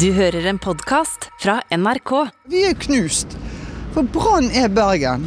Du 0.00 0.10
hører 0.12 0.44
en 0.44 0.58
podkast 0.60 1.30
fra 1.40 1.54
NRK. 1.72 2.10
Vi 2.52 2.66
er 2.68 2.74
knust. 2.76 3.32
For 3.94 4.04
Brann 4.04 4.50
er 4.52 4.68
Bergen. 4.68 5.22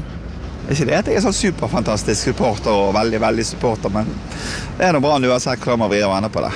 Det 0.67 0.67
er 0.67 0.75
ikke 0.75 0.85
det 0.85 0.97
at 0.97 1.07
jeg 1.09 1.17
er 1.17 1.23
sånn 1.23 1.33
superfantastisk 1.33 2.27
supporter 2.29 2.69
og 2.69 2.91
veldig 2.93 3.17
veldig 3.23 3.45
supporter, 3.49 3.89
men 3.89 4.11
det 4.77 4.85
er 4.85 4.93
nå 4.93 5.01
Brann 5.01 5.25
uansett 5.25 5.63
hvordan 5.63 5.81
man 5.81 5.89
vrir 5.89 6.05
og 6.05 6.13
vender 6.13 6.33
på 6.35 6.43
det. 6.45 6.51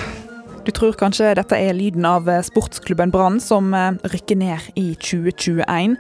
Du 0.68 0.70
tror 0.78 0.94
kanskje 1.00 1.32
dette 1.40 1.58
er 1.58 1.74
lyden 1.74 2.06
av 2.06 2.30
eh, 2.30 2.44
sportsklubben 2.46 3.10
Brann 3.16 3.42
som 3.42 3.74
eh, 3.74 3.98
rykker 4.14 4.38
ned 4.44 4.70
i 4.78 4.92
2021. 4.94 5.98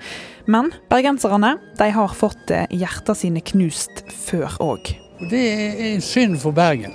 Men 0.53 0.69
bergenserne 0.93 1.55
de 1.81 1.93
har 1.97 2.13
fått 2.13 2.53
eh, 2.53 2.69
hjertene 2.69 3.23
sine 3.23 3.41
knust 3.53 4.05
før 4.27 4.53
òg. 4.61 4.93
Det 5.33 5.47
er 5.49 5.97
synd 6.05 6.37
for 6.45 6.53
Bergen. 6.53 6.93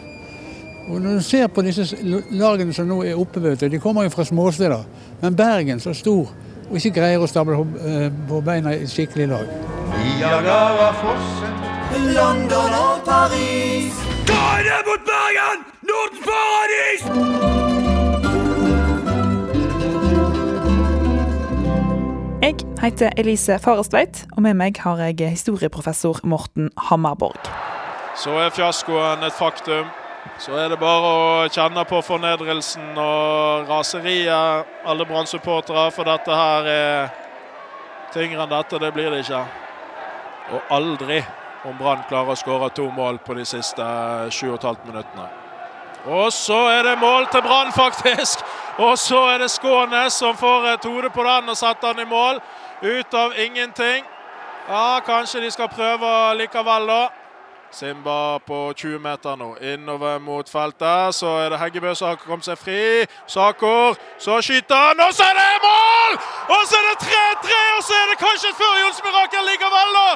Og 0.88 1.00
Når 1.00 1.14
du 1.14 1.22
ser 1.22 1.46
på 1.46 1.62
disse 1.62 1.96
lagene 2.30 2.72
som 2.72 2.88
nå 2.88 3.02
er 3.04 3.18
oppe, 3.20 3.42
vet 3.44 3.60
du, 3.60 3.68
de 3.68 3.78
kommer 3.78 4.06
jo 4.06 4.12
fra 4.14 4.24
småsteder. 4.24 4.84
Men 5.20 5.36
Bergen, 5.36 5.80
så 5.80 5.92
stor, 5.92 6.30
og 6.70 6.76
ikke 6.76 6.94
greier 7.00 7.20
å 7.20 7.28
stable 7.28 7.56
på, 7.56 7.66
eh, 7.84 8.08
på 8.28 8.40
beina 8.40 8.72
i 8.72 8.86
skikkelig 8.88 9.28
lag. 9.28 9.46
London 12.16 12.72
og 12.80 13.04
Paris. 13.04 14.00
Ta 14.26 14.44
det 14.64 14.80
mot 14.88 15.04
Bergen! 15.12 15.64
Nordens 15.88 16.24
paradis! 16.28 17.02
Jeg 22.42 22.54
heter 22.82 23.10
Elise 23.16 23.58
Farestveit, 23.58 24.26
og 24.36 24.42
med 24.42 24.54
meg 24.54 24.78
har 24.80 24.96
jeg 24.96 25.30
historieprofessor 25.30 26.20
Morten 26.24 26.70
Hammerborg. 26.88 27.50
Så 28.16 28.30
er 28.30 28.50
fiaskoen 28.50 29.24
et 29.26 29.32
faktum. 29.32 29.86
Så 30.38 30.54
er 30.54 30.68
det 30.70 30.78
bare 30.78 31.08
å 31.08 31.46
kjenne 31.50 31.82
på 31.88 31.98
fornedrelsen 32.06 32.92
og 33.02 33.66
raseriet, 33.66 34.68
alle 34.86 35.06
Brann-supportere, 35.08 35.88
for 35.90 36.06
dette 36.06 36.36
her 36.38 36.68
er 36.70 37.08
tyngre 38.14 38.44
enn 38.44 38.52
dette. 38.52 38.78
Det 38.78 38.92
blir 38.94 39.10
det 39.10 39.24
ikke. 39.24 39.42
Og 40.54 40.70
aldri 40.78 41.18
om 41.66 41.74
Brann 41.80 42.06
klarer 42.06 42.36
å 42.36 42.38
skåre 42.38 42.70
to 42.70 42.86
mål 42.94 43.18
på 43.26 43.34
de 43.34 43.44
siste 43.50 43.82
7,5 44.30 44.86
minuttene. 44.86 45.26
Og 46.06 46.30
så 46.32 46.60
er 46.70 46.86
det 46.86 46.98
mål 47.02 47.26
til 47.32 47.42
Brann, 47.42 47.74
faktisk! 47.74 48.46
Og 48.78 48.94
så 48.98 49.24
er 49.32 49.42
det 49.42 49.50
Skånes 49.50 50.14
som 50.22 50.36
får 50.38 50.68
et 50.76 50.84
hode 50.86 51.10
på 51.10 51.24
den 51.26 51.50
og 51.50 51.58
setter 51.58 51.98
den 51.98 52.06
i 52.06 52.10
mål. 52.10 52.38
Ut 52.82 53.14
av 53.14 53.34
ingenting. 53.34 54.06
Ja, 54.68 55.00
kanskje 55.02 55.42
de 55.42 55.50
skal 55.50 55.68
prøve 55.72 56.12
likevel, 56.38 56.86
da. 56.86 57.00
Simba 57.70 58.38
på 58.38 58.72
20 58.76 58.98
meter 58.98 59.36
nå, 59.36 59.56
innover 59.60 60.18
mot 60.18 60.48
feltet. 60.48 61.14
Så 61.14 61.28
er 61.42 61.50
det 61.52 61.58
Heggebø 61.60 61.94
som 61.94 62.08
har 62.08 62.20
kommet 62.22 62.46
seg 62.48 62.56
fri. 62.58 63.04
Sakor, 63.28 63.98
så 64.18 64.38
skyter 64.44 64.76
han, 64.88 65.00
og 65.04 65.12
så 65.14 65.26
er 65.28 65.36
det 65.36 65.48
mål! 65.64 66.16
Og 66.56 66.62
så 66.68 66.78
er 66.80 66.86
det 66.88 66.96
3-3, 67.04 67.58
og 67.76 67.82
så 67.88 67.98
er 67.98 68.06
det 68.10 68.20
kanskje 68.22 68.52
et 68.52 68.60
førjulsmirakel 68.62 69.50
likevel, 69.50 69.98
da! 69.98 70.06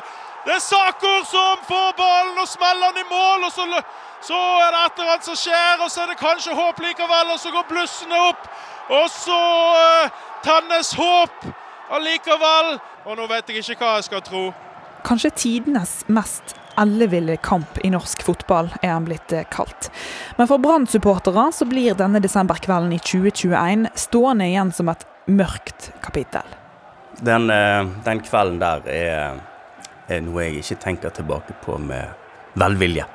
Det 0.47 0.55
er 0.57 0.63
Sakor 0.65 1.21
som 1.29 1.61
får 1.69 1.93
ballen 2.01 2.41
og 2.43 2.49
smeller 2.49 2.97
den 2.97 3.05
i 3.05 3.11
mål, 3.11 3.45
og 3.47 3.53
så, 3.53 3.83
så 4.31 4.41
er 4.65 4.73
det 4.73 4.81
et 4.87 4.97
eller 4.97 5.13
annet 5.13 5.29
som 5.29 5.39
skjer, 5.45 5.85
og 5.85 5.91
så 5.93 6.03
er 6.03 6.11
det 6.15 6.19
kanskje 6.23 6.57
håp 6.57 6.81
likevel, 6.87 7.35
og 7.35 7.39
så 7.43 7.53
går 7.53 7.69
blussene 7.69 8.23
opp, 8.31 8.49
og 8.89 9.13
så 9.13 9.43
uh, 9.77 10.25
tennes 10.43 10.95
håp 10.99 11.47
allikevel. 11.93 12.75
Og 13.05 13.17
nå 13.19 13.29
vet 13.29 13.53
jeg 13.53 13.63
ikke 13.63 13.85
hva 13.85 13.95
jeg 14.01 14.09
skal 14.09 14.25
tro. 14.25 14.49
Kanskje 15.05 15.31
tidenes 15.45 16.01
mest 16.09 16.62
elleville 16.81 17.37
kamp 17.43 17.79
i 17.85 17.91
norsk 17.93 18.23
fotball, 18.27 18.71
er 18.83 18.95
han 18.95 19.07
blitt 19.07 19.33
eh, 19.33 19.47
kalt. 19.53 19.91
Men 20.39 20.49
for 20.51 20.63
Brann-supportere 20.63 21.49
så 21.55 21.69
blir 21.69 21.97
denne 21.99 22.23
desemberkvelden 22.23 22.95
i 22.97 23.01
2021 23.03 23.89
stående 24.07 24.49
igjen 24.51 24.73
som 24.75 24.91
et 24.93 25.07
mørkt 25.31 25.91
kapittel. 26.05 26.57
Den, 27.21 27.51
eh, 27.51 27.85
den 28.07 28.23
kvelden 28.25 28.59
der 28.63 28.89
er, 28.91 29.43
er 30.09 30.25
noe 30.25 30.49
jeg 30.49 30.63
ikke 30.63 30.81
tenker 30.87 31.15
tilbake 31.15 31.57
på 31.65 31.79
med 31.79 32.17
velvilje. 32.59 33.07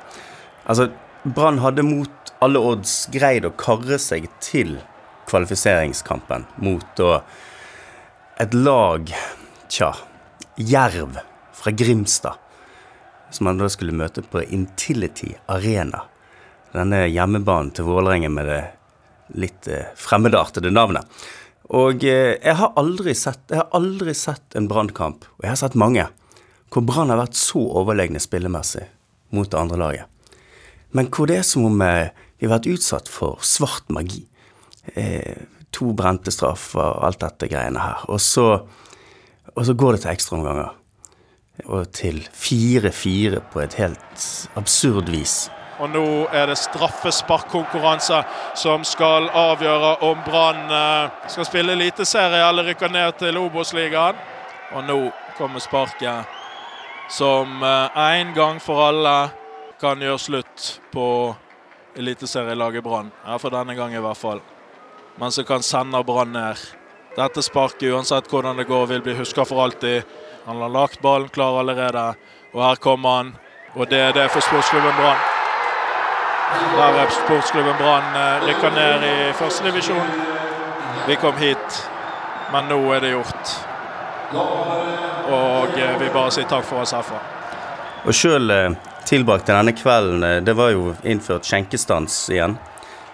Altså, 0.68 0.90
Brann 1.24 1.60
hadde 1.62 1.84
mot 1.84 2.32
alle 2.44 2.60
odds 2.62 3.08
greid 3.12 3.46
å 3.46 3.54
karre 3.58 3.98
seg 4.00 4.28
til 4.44 4.76
kvalifiseringskampen 5.28 6.46
mot 6.64 6.86
da 6.96 7.20
et 8.38 8.54
lag, 8.54 9.10
tja, 9.66 9.90
Jerv 10.56 11.18
fra 11.58 11.72
Grimstad, 11.74 12.38
som 13.30 13.50
han 13.50 13.60
da 13.60 13.68
skulle 13.72 13.96
møte 13.96 14.22
på 14.24 14.42
Intility 14.42 15.34
Arena. 15.46 16.04
Denne 16.72 17.06
hjemmebanen 17.08 17.72
til 17.76 17.88
Vålerenga 17.88 18.30
med 18.32 18.48
det 18.48 18.60
litt 19.40 19.68
eh, 19.68 19.90
fremmedartede 19.96 20.72
navnet. 20.72 21.08
Og 21.76 22.04
eh, 22.04 22.36
jeg 22.36 22.56
har 22.60 22.76
aldri 22.80 23.14
sett, 23.16 23.42
jeg 23.50 23.60
har 23.60 23.68
aldri 23.76 24.14
sett 24.16 24.56
en 24.56 24.68
brannkamp, 24.70 25.26
og 25.36 25.44
jeg 25.44 25.52
har 25.52 25.60
sett 25.60 25.76
mange, 25.78 26.06
hvor 26.72 26.84
Brann 26.84 27.12
har 27.12 27.20
vært 27.20 27.36
så 27.36 27.60
overlegne 27.80 28.20
spillemessig 28.20 28.86
mot 29.36 29.48
det 29.50 29.60
andre 29.60 29.80
laget. 29.80 30.40
Men 30.96 31.08
hvor 31.12 31.28
det 31.28 31.40
er 31.42 31.46
som 31.46 31.66
om 31.68 31.84
eh, 31.84 32.08
vi 32.38 32.46
har 32.46 32.54
vært 32.54 32.70
utsatt 32.70 33.08
for 33.10 33.40
svart 33.44 33.88
magi. 33.92 34.22
Eh, 34.94 35.36
to 35.74 35.92
brente 35.96 36.32
straffer 36.32 36.80
og 36.80 37.06
alt 37.08 37.20
dette 37.24 37.48
greiene 37.50 37.82
her. 37.82 38.04
Og 38.12 38.20
så, 38.22 38.46
og 39.52 39.64
så 39.66 39.74
går 39.74 39.96
det 39.96 40.04
til 40.04 40.12
ekstraomganger. 40.14 40.70
Og 41.66 41.90
til 41.92 42.20
4-4 42.32 43.40
på 43.52 43.60
et 43.60 43.74
helt 43.74 44.26
absurd 44.56 45.10
vis. 45.10 45.48
Og 45.78 45.90
nå 45.90 46.04
er 46.34 46.50
det 46.50 46.58
straffesparkkonkurranse 46.58 48.22
som 48.58 48.84
skal 48.86 49.28
avgjøre 49.30 49.92
om 50.06 50.22
Brann 50.26 50.72
eh, 50.74 51.10
skal 51.30 51.46
spille 51.46 51.74
eliteserie 51.74 52.42
eller 52.48 52.66
rykker 52.70 52.90
ned 52.90 53.18
til 53.20 53.38
Obos-ligaen. 53.38 54.18
Og 54.74 54.84
nå 54.86 54.98
kommer 55.38 55.62
sparket 55.62 56.26
som 57.08 57.62
en 57.62 58.34
gang 58.36 58.58
for 58.60 58.82
alle 58.90 59.30
kan 59.80 60.02
gjøre 60.02 60.18
slutt 60.20 60.66
på 60.92 61.06
eliteserielaget 61.98 62.84
Brann. 62.84 63.10
Ja, 63.26 63.38
for 63.38 63.54
denne 63.54 63.74
gang 63.74 63.94
i 63.94 64.02
hvert 64.02 64.18
fall. 64.18 64.42
Men 65.18 65.32
som 65.32 65.44
kan 65.44 65.62
sende 65.62 66.02
Brann 66.04 66.32
ned. 66.32 66.60
Dette 67.16 67.42
sparket, 67.42 67.90
uansett 67.90 68.28
hvordan 68.30 68.58
det 68.58 68.68
går, 68.68 68.86
vil 68.86 69.02
bli 69.02 69.16
huska 69.18 69.44
for 69.48 69.64
alltid. 69.64 70.06
Han 70.48 70.60
har 70.60 70.68
lagt 70.68 71.02
ballen 71.02 71.28
klar 71.28 71.58
allerede, 71.60 72.14
og 72.52 72.62
her 72.64 72.76
kommer 72.80 73.16
han. 73.16 73.32
Og 73.76 73.90
det 73.90 73.98
er 74.00 74.14
det 74.16 74.30
for 74.32 74.40
sportsklubben 74.40 74.94
Brann. 74.96 75.18
Der 76.72 77.00
er 77.02 77.10
sportsklubben 77.12 77.76
Brann 77.76 78.14
rykka 78.46 78.70
ned 78.72 79.04
i 79.04 79.32
førstedivisjon. 79.36 80.08
Vi 81.06 81.16
kom 81.20 81.36
hit, 81.36 81.82
men 82.52 82.64
nå 82.72 82.78
er 82.96 83.04
det 83.04 83.10
gjort. 83.12 83.52
Og 85.36 85.76
vi 86.00 86.08
bare 86.14 86.32
sier 86.32 86.48
takk 86.48 86.64
for 86.64 86.80
oss 86.80 86.96
herfra. 86.96 87.20
Og 88.08 88.16
sjøl 88.16 88.48
tilbrakte 89.04 89.52
denne 89.52 89.76
kvelden 89.76 90.46
Det 90.46 90.54
var 90.56 90.72
jo 90.72 90.94
innført 91.04 91.44
skjenkestans 91.44 92.16
igjen. 92.32 92.56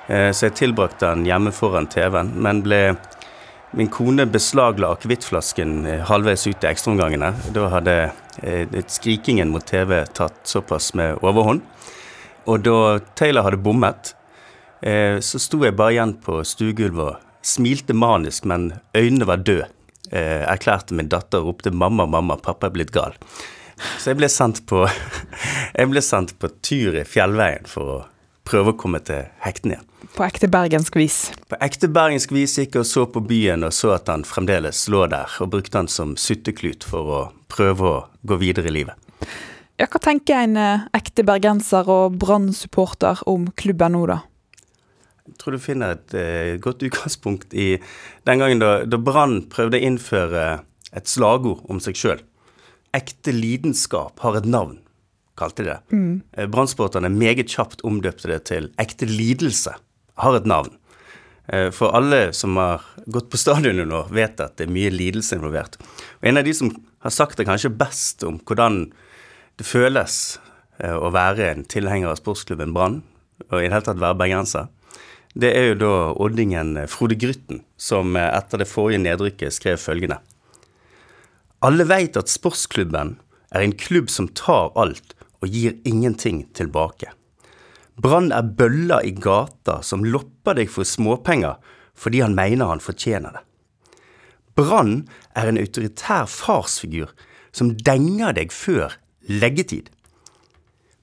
Så 0.07 0.53
jeg 0.53 0.55
tilbrakte 0.63 1.11
den 1.11 1.27
hjemme 1.27 1.51
foran 1.51 1.91
TV-en, 1.91 2.31
men 2.47 2.63
ble 2.63 2.83
Min 3.77 3.89
kone 3.89 4.27
beslagla 4.27 4.93
akevittflasken 4.95 5.87
halvveis 6.07 6.47
ut 6.47 6.65
i 6.65 6.69
ekstraomgangene. 6.69 7.33
Da 7.55 7.67
hadde 7.73 7.95
skrikingen 8.87 9.51
mot 9.51 9.67
TV 9.67 10.05
tatt 10.15 10.37
såpass 10.47 10.93
med 10.95 11.19
overhånd. 11.27 11.65
Og 12.47 12.63
da 12.63 13.01
Taylor 13.19 13.49
hadde 13.49 13.59
bommet, 13.65 14.13
så 15.27 15.41
sto 15.43 15.65
jeg 15.65 15.75
bare 15.75 15.97
igjen 15.97 16.15
på 16.23 16.39
stuegulvet 16.47 17.17
og 17.17 17.45
smilte 17.45 17.97
manisk, 17.99 18.47
men 18.47 18.71
øynene 18.95 19.27
var 19.27 19.43
døde. 19.43 19.67
Erklærte 20.15 20.95
min 20.95 21.11
datter 21.11 21.43
og 21.43 21.47
ropte 21.49 21.75
'mamma, 21.75 22.07
mamma, 22.07 22.37
pappa 22.37 22.71
er 22.71 22.77
blitt 22.79 22.95
gal'. 22.95 23.19
Så 23.99 24.13
jeg 24.13 24.17
ble 24.23 24.29
sendt 24.29 24.67
på, 24.67 24.87
jeg 25.79 25.91
ble 25.91 26.03
sendt 26.03 26.39
på 26.39 26.49
tur 26.63 26.95
i 26.95 27.05
fjellveien 27.05 27.67
for 27.67 27.83
å 27.91 28.03
prøve 28.45 28.75
å 28.75 28.79
komme 28.79 29.01
til 29.05 29.25
hektene 29.45 29.79
igjen. 29.79 29.91
På 30.15 30.25
ekte 30.27 30.49
bergensk 30.53 30.97
vis. 31.01 31.19
På 31.51 31.59
ekte 31.65 31.89
bergensk 31.91 32.35
vis 32.35 32.59
gikk 32.61 32.77
jeg 32.77 32.85
og 32.85 32.91
så 32.91 33.07
på 33.11 33.23
byen 33.25 33.67
og 33.67 33.73
så 33.75 33.95
at 33.97 34.11
han 34.13 34.27
fremdeles 34.29 34.85
lå 34.93 35.07
der, 35.11 35.33
og 35.41 35.51
brukte 35.57 35.81
han 35.81 35.91
som 35.91 36.15
sutteklut 36.21 36.85
for 36.87 37.17
å 37.17 37.23
prøve 37.51 37.89
å 37.89 37.97
gå 38.29 38.39
videre 38.43 38.71
i 38.71 38.77
livet. 38.77 39.01
Ja, 39.81 39.89
hva 39.91 39.99
tenker 39.99 40.39
en 40.39 40.55
eh, 40.61 40.85
ekte 40.95 41.25
bergenser 41.27 41.89
og 41.91 42.21
Brann-supporter 42.23 43.25
om 43.31 43.49
klubben 43.59 43.97
nå, 43.97 44.05
da? 44.13 44.21
Jeg 45.25 45.39
tror 45.41 45.57
du 45.57 45.63
finner 45.65 45.97
et 45.97 46.15
eh, 46.15 46.53
godt 46.63 46.85
utgangspunkt 46.87 47.57
i 47.57 47.81
den 48.29 48.43
gangen 48.45 48.63
da, 48.63 48.85
da 48.87 49.01
Brann 49.01 49.41
prøvde 49.51 49.81
å 49.81 49.87
innføre 49.89 50.45
et 50.95 51.11
slagord 51.11 51.65
om 51.67 51.81
seg 51.83 51.99
sjøl. 51.99 52.23
Ekte 52.95 53.35
lidenskap 53.35 54.23
har 54.23 54.39
et 54.39 54.47
navn, 54.47 54.79
kalte 55.39 55.65
de 55.65 55.73
det. 55.73 55.79
Mm. 55.95 56.23
Brannsporterne 56.53 57.11
meget 57.13 57.51
kjapt 57.51 57.85
omdøpte 57.87 58.31
det 58.31 58.41
til 58.51 58.71
ekte 58.83 59.09
lidelse 59.11 59.75
har 60.23 60.39
et 60.39 60.47
navn. 60.47 60.71
For 61.77 61.93
alle 61.93 62.31
som 62.33 62.57
har 62.57 62.85
gått 63.13 63.27
på 63.29 63.37
stadionet 63.37 63.89
nå, 63.91 64.07
vet 64.15 64.39
at 64.41 64.55
det 64.57 64.65
er 64.65 64.73
mye 64.73 64.93
lidelse 64.95 65.37
involvert. 65.37 65.75
Og 66.23 66.31
en 66.31 66.41
av 66.41 66.47
de 66.47 66.55
som 66.57 66.71
har 67.05 67.13
sagt 67.13 67.37
det 67.37 67.45
kanskje 67.45 67.73
best 67.75 68.25
om 68.25 68.39
hvordan 68.49 68.87
det 69.61 69.67
føles 69.69 70.39
å 70.81 71.11
være 71.13 71.51
en 71.51 71.67
tilhenger 71.69 72.15
av 72.15 72.23
sportsklubben 72.23 72.73
Brann, 72.73 73.03
og 73.51 73.59
i 73.59 73.67
det 73.67 73.75
hele 73.75 73.87
tatt 73.91 74.01
være 74.01 74.19
bergenser, 74.23 74.71
det 75.35 75.51
er 75.59 75.73
jo 75.73 75.79
da 75.81 75.95
oddingen 76.23 76.77
Frode 76.91 77.19
Grytten, 77.19 77.65
som 77.77 78.15
eh, 78.17 78.31
etter 78.31 78.63
det 78.63 78.71
forrige 78.71 79.03
nedrykket 79.03 79.57
skrev 79.57 79.81
følgende. 79.83 80.21
Alle 81.65 81.87
veit 81.89 82.19
at 82.21 82.31
sportsklubben 82.31 83.17
er 83.55 83.65
en 83.65 83.75
klubb 83.75 84.13
som 84.13 84.29
tar 84.31 84.71
alt 84.79 85.17
og 85.45 85.53
gir 85.53 85.77
ingenting 85.85 86.47
tilbake. 86.57 87.13
Brann 88.01 88.33
er 88.35 88.47
bølla 88.59 89.03
i 89.07 89.13
gata 89.15 89.79
som 89.87 90.05
lopper 90.05 90.59
deg 90.59 90.71
for 90.73 90.89
småpenger 90.89 91.61
fordi 91.95 92.25
han 92.25 92.35
mener 92.35 92.73
han 92.73 92.83
fortjener 92.83 93.37
det. 93.37 93.43
Brann 94.59 95.05
er 95.39 95.51
en 95.51 95.61
autoritær 95.61 96.27
farsfigur 96.31 97.13
som 97.55 97.75
denger 97.87 98.35
deg 98.35 98.55
før 98.55 98.97
leggetid. 99.31 99.91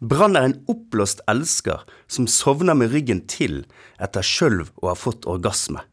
Brann 0.02 0.36
er 0.36 0.50
en 0.50 0.58
oppblåst 0.72 1.22
elsker 1.32 1.86
som 2.12 2.28
sovner 2.28 2.76
med 2.76 2.92
ryggen 2.92 3.22
til 3.30 3.62
etter 4.02 4.26
sjølv 4.26 4.72
å 4.82 4.92
ha 4.92 4.98
fått 4.98 5.28
orgasme. 5.30 5.84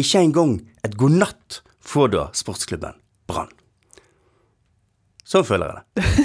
Ikke 0.00 0.24
engang 0.24 0.56
et 0.82 0.96
god 0.98 1.20
natt 1.20 1.60
får 1.84 2.14
da 2.16 2.28
sportsklubben 2.34 2.96
Brann. 3.30 3.52
Sånn 5.24 5.46
føler 5.46 5.70
jeg 5.70 5.76
det. 5.84 6.23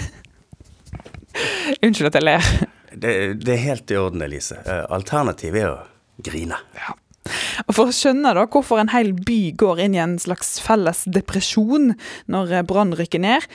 Unnskyld 1.86 2.12
at 2.12 2.18
jeg 2.20 2.28
ler. 2.28 2.50
det. 2.94 3.14
Det 3.44 3.54
er 3.54 3.62
helt 3.64 3.92
i 3.92 4.00
orden, 4.00 4.24
Elise. 4.26 4.58
Eh, 4.66 4.86
Alternativet 4.92 5.64
er 5.64 5.70
å 5.72 5.78
grine. 6.26 6.58
Og 7.68 7.76
For 7.76 7.92
å 7.92 7.94
skjønne 7.96 8.32
da 8.36 8.48
hvorfor 8.50 8.82
en 8.82 8.92
hel 8.94 9.12
by 9.14 9.52
går 9.60 9.84
inn 9.86 9.96
i 9.96 10.02
en 10.02 10.18
slags 10.22 10.58
felles 10.64 11.04
depresjon 11.08 11.94
når 12.32 12.52
eh, 12.60 12.66
Brann 12.68 12.96
rykker 12.98 13.22
ned, 13.24 13.46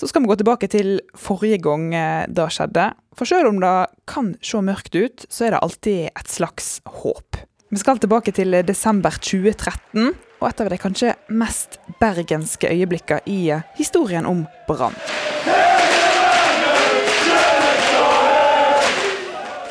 så 0.00 0.08
skal 0.08 0.24
vi 0.24 0.30
gå 0.32 0.38
tilbake 0.40 0.70
til 0.72 0.96
forrige 1.18 1.60
gang 1.62 1.90
eh, 1.94 2.24
det 2.32 2.48
skjedde. 2.56 2.88
For 3.18 3.28
selv 3.28 3.52
om 3.52 3.60
det 3.62 3.74
kan 4.10 4.32
se 4.42 4.62
mørkt 4.64 4.96
ut, 4.96 5.26
så 5.28 5.46
er 5.46 5.54
det 5.54 5.62
alltid 5.62 6.00
et 6.10 6.32
slags 6.32 6.74
håp. 7.02 7.38
Vi 7.72 7.80
skal 7.80 8.00
tilbake 8.00 8.34
til 8.36 8.56
desember 8.68 9.14
2013, 9.22 10.10
og 10.42 10.48
et 10.48 10.60
av 10.64 10.72
de 10.72 10.80
kanskje 10.80 11.14
mest 11.32 11.78
bergenske 12.02 12.68
øyeblikkene 12.72 13.22
i 13.30 13.44
historien 13.78 14.26
om 14.28 14.42
Brann. 14.68 14.96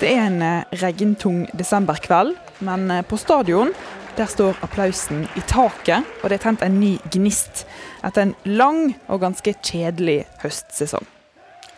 Det 0.01 0.09
er 0.09 0.23
en 0.25 0.41
eh, 0.41 0.63
regntung 0.81 1.43
desemberkveld, 1.53 2.31
men 2.65 2.87
eh, 2.89 3.03
på 3.05 3.19
stadion 3.21 3.69
der 4.17 4.25
står 4.25 4.57
applausen 4.65 5.27
i 5.37 5.43
taket, 5.45 6.07
og 6.23 6.31
det 6.31 6.39
er 6.39 6.41
tent 6.47 6.63
en 6.65 6.79
ny 6.81 6.95
gnist 7.13 7.67
etter 8.01 8.23
en 8.25 8.33
lang 8.49 8.95
og 9.05 9.21
ganske 9.21 9.53
kjedelig 9.61 10.23
høstsesong. 10.41 11.05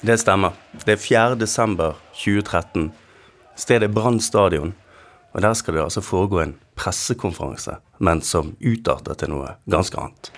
Det 0.08 0.16
stemmer. 0.24 0.56
Det 0.86 0.96
er 0.96 1.04
4. 1.04 1.36
desember 1.42 2.00
2013. 2.16 2.94
Stedet 3.60 3.90
er 3.90 3.94
Brann 3.94 4.24
stadion. 4.24 4.72
Og 5.34 5.42
der 5.44 5.54
skal 5.60 5.76
det 5.76 5.84
altså 5.84 6.02
foregå 6.06 6.40
en 6.40 6.56
pressekonferanse, 6.80 7.76
men 8.00 8.22
som 8.24 8.56
utarter 8.64 9.20
til 9.20 9.36
noe 9.36 9.58
ganske 9.68 10.00
annet. 10.00 10.32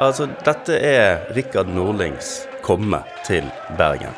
Altså, 0.00 0.30
dette 0.46 0.78
er 0.80 1.26
Rikard 1.36 1.68
Nordlings 1.68 2.46
komme 2.64 3.02
til 3.26 3.44
Bergen. 3.76 4.14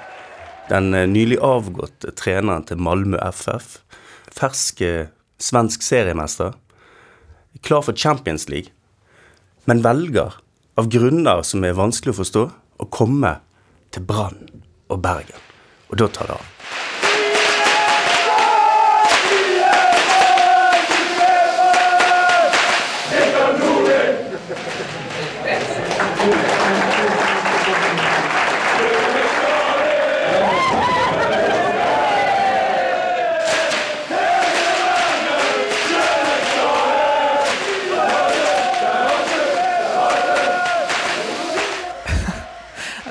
Den 0.71 0.95
eh, 0.95 1.09
nylig 1.11 1.41
avgåtte 1.43 2.13
treneren 2.15 2.63
til 2.69 2.79
Malmö 2.79 3.19
FF. 3.35 3.81
Fersk 4.31 4.85
svensk 5.43 5.83
seriemester. 5.83 6.55
Klar 7.67 7.83
for 7.83 7.99
Champions 7.99 8.47
League. 8.47 8.71
Men 9.67 9.83
velger, 9.83 10.39
av 10.79 10.87
grunner 10.87 11.43
som 11.43 11.67
er 11.67 11.75
vanskelig 11.75 12.15
å 12.15 12.21
forstå, 12.23 12.47
å 12.79 12.91
komme 12.95 13.37
til 13.91 14.07
Brann 14.07 14.39
og 14.87 15.03
Bergen. 15.03 15.51
Og 15.91 15.99
da 15.99 16.13
tar 16.15 16.31
det 16.31 16.39
av. 16.39 16.92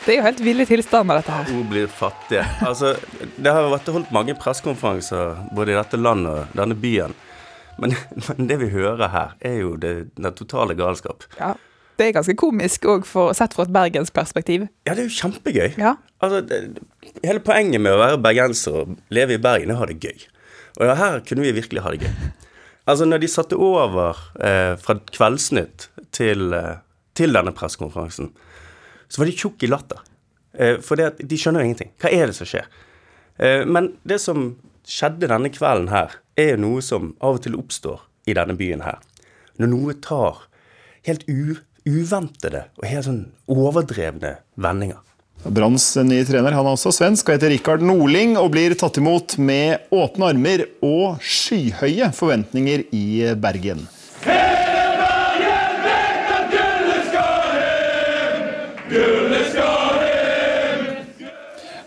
Det 0.02 0.16
er 0.16 0.18
jo 0.18 0.26
helt 0.26 0.40
ville 0.42 0.66
tilstander, 0.66 1.20
dette 1.22 1.34
her. 1.34 1.50
Hun 1.54 1.68
blir 1.70 1.90
fattig. 1.94 2.40
Altså, 2.66 2.96
det 3.38 3.52
har 3.54 3.68
vært 3.70 3.90
holdt 3.94 4.14
mange 4.16 4.34
pressekonferanser 4.34 5.44
både 5.54 5.76
i 5.76 5.78
dette 5.78 6.00
landet 6.02 6.32
og 6.32 6.56
denne 6.58 6.78
byen. 6.78 7.14
Men, 7.78 7.94
men 8.28 8.50
det 8.50 8.58
vi 8.64 8.72
hører 8.74 9.12
her, 9.14 9.36
er 9.46 9.60
jo 9.62 9.76
det, 9.78 9.94
den 10.18 10.34
totale 10.38 10.78
galskap. 10.80 11.28
Ja. 11.38 11.54
Det 12.00 12.08
er 12.08 12.16
ganske 12.16 12.34
komisk 12.40 12.88
òg, 12.90 13.06
sett 13.38 13.54
fra 13.54 13.68
et 13.68 13.74
bergensperspektiv. 13.76 14.66
Ja, 14.88 14.96
det 14.98 15.04
er 15.04 15.10
jo 15.12 15.18
kjempegøy. 15.20 15.76
Ja. 15.78 15.96
Altså, 16.24 16.40
det, 16.50 16.82
hele 17.22 17.44
poenget 17.46 17.84
med 17.84 17.94
å 17.94 18.02
være 18.02 18.22
bergenser 18.26 18.80
og 18.82 18.96
leve 19.14 19.38
i 19.38 19.42
Bergen 19.42 19.70
er 19.70 19.78
å 19.78 19.84
ha 19.84 19.90
det 19.92 20.00
gøy. 20.02 20.24
Og 20.80 20.88
ja, 20.88 20.96
her 20.98 21.22
kunne 21.28 21.46
vi 21.46 21.54
virkelig 21.60 21.84
ha 21.86 21.94
det 21.94 22.08
gøy. 22.08 22.32
Altså, 22.90 23.06
når 23.06 23.22
de 23.22 23.30
satte 23.30 23.60
over 23.60 24.18
eh, 24.42 24.74
fra 24.82 24.98
Kveldsnytt 25.14 25.92
til, 26.16 26.48
eh, 26.58 26.80
til 27.18 27.38
denne 27.38 27.54
pressekonferansen, 27.54 28.32
så 29.12 29.22
var 29.22 29.30
de 29.30 29.36
tjukke 29.36 29.68
i 29.68 29.72
latter. 29.72 30.00
Eh, 30.56 30.78
for 30.84 31.00
det 31.00 31.10
at 31.12 31.22
de 31.28 31.40
skjønner 31.40 31.64
jo 31.64 31.72
ingenting. 31.72 31.92
Hva 32.00 32.12
er 32.16 32.32
det 32.32 32.38
som 32.38 32.48
skjer? 32.48 32.70
Eh, 33.38 33.66
men 33.68 33.94
det 34.08 34.22
som 34.24 34.54
skjedde 34.88 35.30
denne 35.32 35.52
kvelden 35.54 35.92
her, 35.92 36.16
er 36.40 36.54
jo 36.56 36.64
noe 36.64 36.86
som 36.86 37.12
av 37.20 37.38
og 37.38 37.44
til 37.44 37.58
oppstår 37.60 38.00
i 38.32 38.36
denne 38.38 38.56
byen 38.58 38.86
her. 38.86 39.02
Når 39.60 39.72
noe 39.74 39.98
tar 40.02 40.46
helt 41.08 41.28
u 41.28 41.58
uventede 41.82 42.68
og 42.78 42.86
helt 42.86 43.08
sånn 43.08 43.24
overdrevne 43.50 44.36
vendinger. 44.62 45.00
Branns 45.42 45.88
nye 46.06 46.26
trener 46.28 46.54
han 46.54 46.68
er 46.68 46.76
også 46.76 46.92
svensk 46.94 47.32
og 47.32 47.34
heter 47.34 47.50
Rikard 47.50 47.82
Norling 47.82 48.36
og 48.38 48.52
blir 48.54 48.76
tatt 48.78 49.00
imot 49.02 49.40
med 49.42 49.90
åpne 49.90 50.30
armer 50.36 50.68
og 50.86 51.18
skyhøye 51.26 52.12
forventninger 52.14 52.86
i 52.94 53.08
Bergen. 53.42 53.88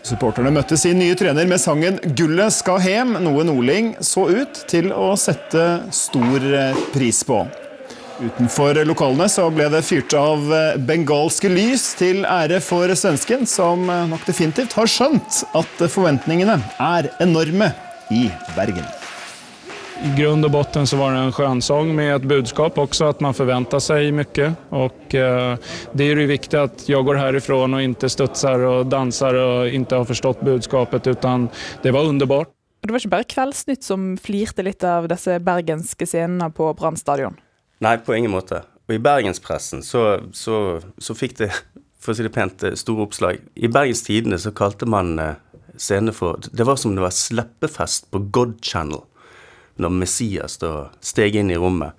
Supporterne 0.05 0.51
møtte 0.53 0.77
sin 0.77 0.99
nye 1.01 1.15
trener 1.17 1.47
med 1.49 1.61
sangen 1.61 1.97
'Gullet 2.01 2.53
skal 2.53 2.77
hem', 2.83 3.15
noe 3.25 3.45
Norling 3.47 3.95
så 4.05 4.27
ut 4.29 4.59
til 4.69 4.91
å 4.93 5.15
sette 5.17 5.63
stor 5.93 6.45
pris 6.93 7.23
på. 7.25 7.39
Utenfor 8.21 8.77
lokalene 8.87 9.27
så 9.29 9.49
ble 9.51 9.67
det 9.73 9.81
fyrt 9.83 10.13
av 10.17 10.45
bengalske 10.87 11.49
lys 11.51 11.87
til 11.99 12.21
ære 12.23 12.61
for 12.63 12.93
svensken, 12.95 13.45
som 13.49 13.85
nok 13.85 14.23
definitivt 14.29 14.77
har 14.77 14.87
skjønt 14.87 15.41
at 15.57 15.89
forventningene 15.89 16.61
er 16.79 17.09
enorme 17.25 17.73
i 18.13 18.29
Bergen. 18.55 19.04
I 20.03 20.15
grund 20.17 20.45
och 20.45 20.51
botten 20.51 20.87
så 20.87 20.97
var 20.97 21.11
det 21.11 21.17
en 21.17 21.31
skönsång 21.31 21.95
med 21.95 22.15
ett 22.15 22.21
budskap 22.21 22.77
också 22.77 23.05
att 23.05 23.19
man 23.19 23.33
förväntar 23.33 23.79
sig 23.79 24.11
mycket. 24.11 24.53
Och 24.69 25.15
eh, 25.15 25.57
det 25.91 26.03
är 26.03 26.15
ju 26.15 26.25
viktigt 26.25 26.53
att 26.53 26.89
jag 26.89 27.05
går 27.05 27.15
härifrån 27.15 27.73
och 27.73 27.81
inte 27.81 28.09
studsar 28.09 28.59
och 28.59 28.85
dansar 28.85 29.33
och 29.33 29.69
inte 29.69 29.95
har 29.95 30.05
förstått 30.05 30.41
budskapet 30.41 31.07
utan 31.07 31.49
det 31.81 31.91
var 31.91 32.03
underbart. 32.03 32.49
Det 32.81 32.91
var 32.91 32.99
ikke 32.99 33.09
bare 33.09 33.23
Kveldsnytt 33.23 33.83
som 33.83 34.17
flirte 34.17 34.63
litt 34.63 34.83
av 34.83 35.07
disse 35.09 35.39
bergenske 35.39 36.05
scenene 36.05 36.51
på 36.51 36.73
Brann 36.77 36.99
stadion? 36.99 37.39
Nei, 37.81 37.97
på 37.97 38.13
ingen 38.13 38.35
måte. 38.35 38.61
Og 38.85 38.99
i 38.99 39.01
bergenspressen 39.01 39.81
så, 39.83 40.19
så, 40.33 40.81
så 41.01 41.15
fikk 41.17 41.39
det, 41.39 41.49
for 41.97 42.13
å 42.13 42.19
si 42.19 42.27
det 42.27 42.35
pent, 42.35 42.67
store 42.77 43.07
oppslag. 43.07 43.41
I 43.55 43.71
Bergens 43.71 44.03
Tidende 44.05 44.37
så 44.43 44.53
kalte 44.53 44.85
man 44.85 45.15
scenene 45.77 46.13
for 46.13 46.43
Det 46.51 46.67
var 46.67 46.77
som 46.77 46.93
det 46.95 47.01
var 47.03 47.15
sleppefest 47.15 48.11
på 48.11 48.21
God 48.35 48.59
Channel 48.61 49.01
når 49.81 49.93
Messias 50.01 50.59
da 50.61 50.89
steg 51.03 51.37
inn 51.39 51.51
i 51.51 51.59
rommet. 51.59 51.93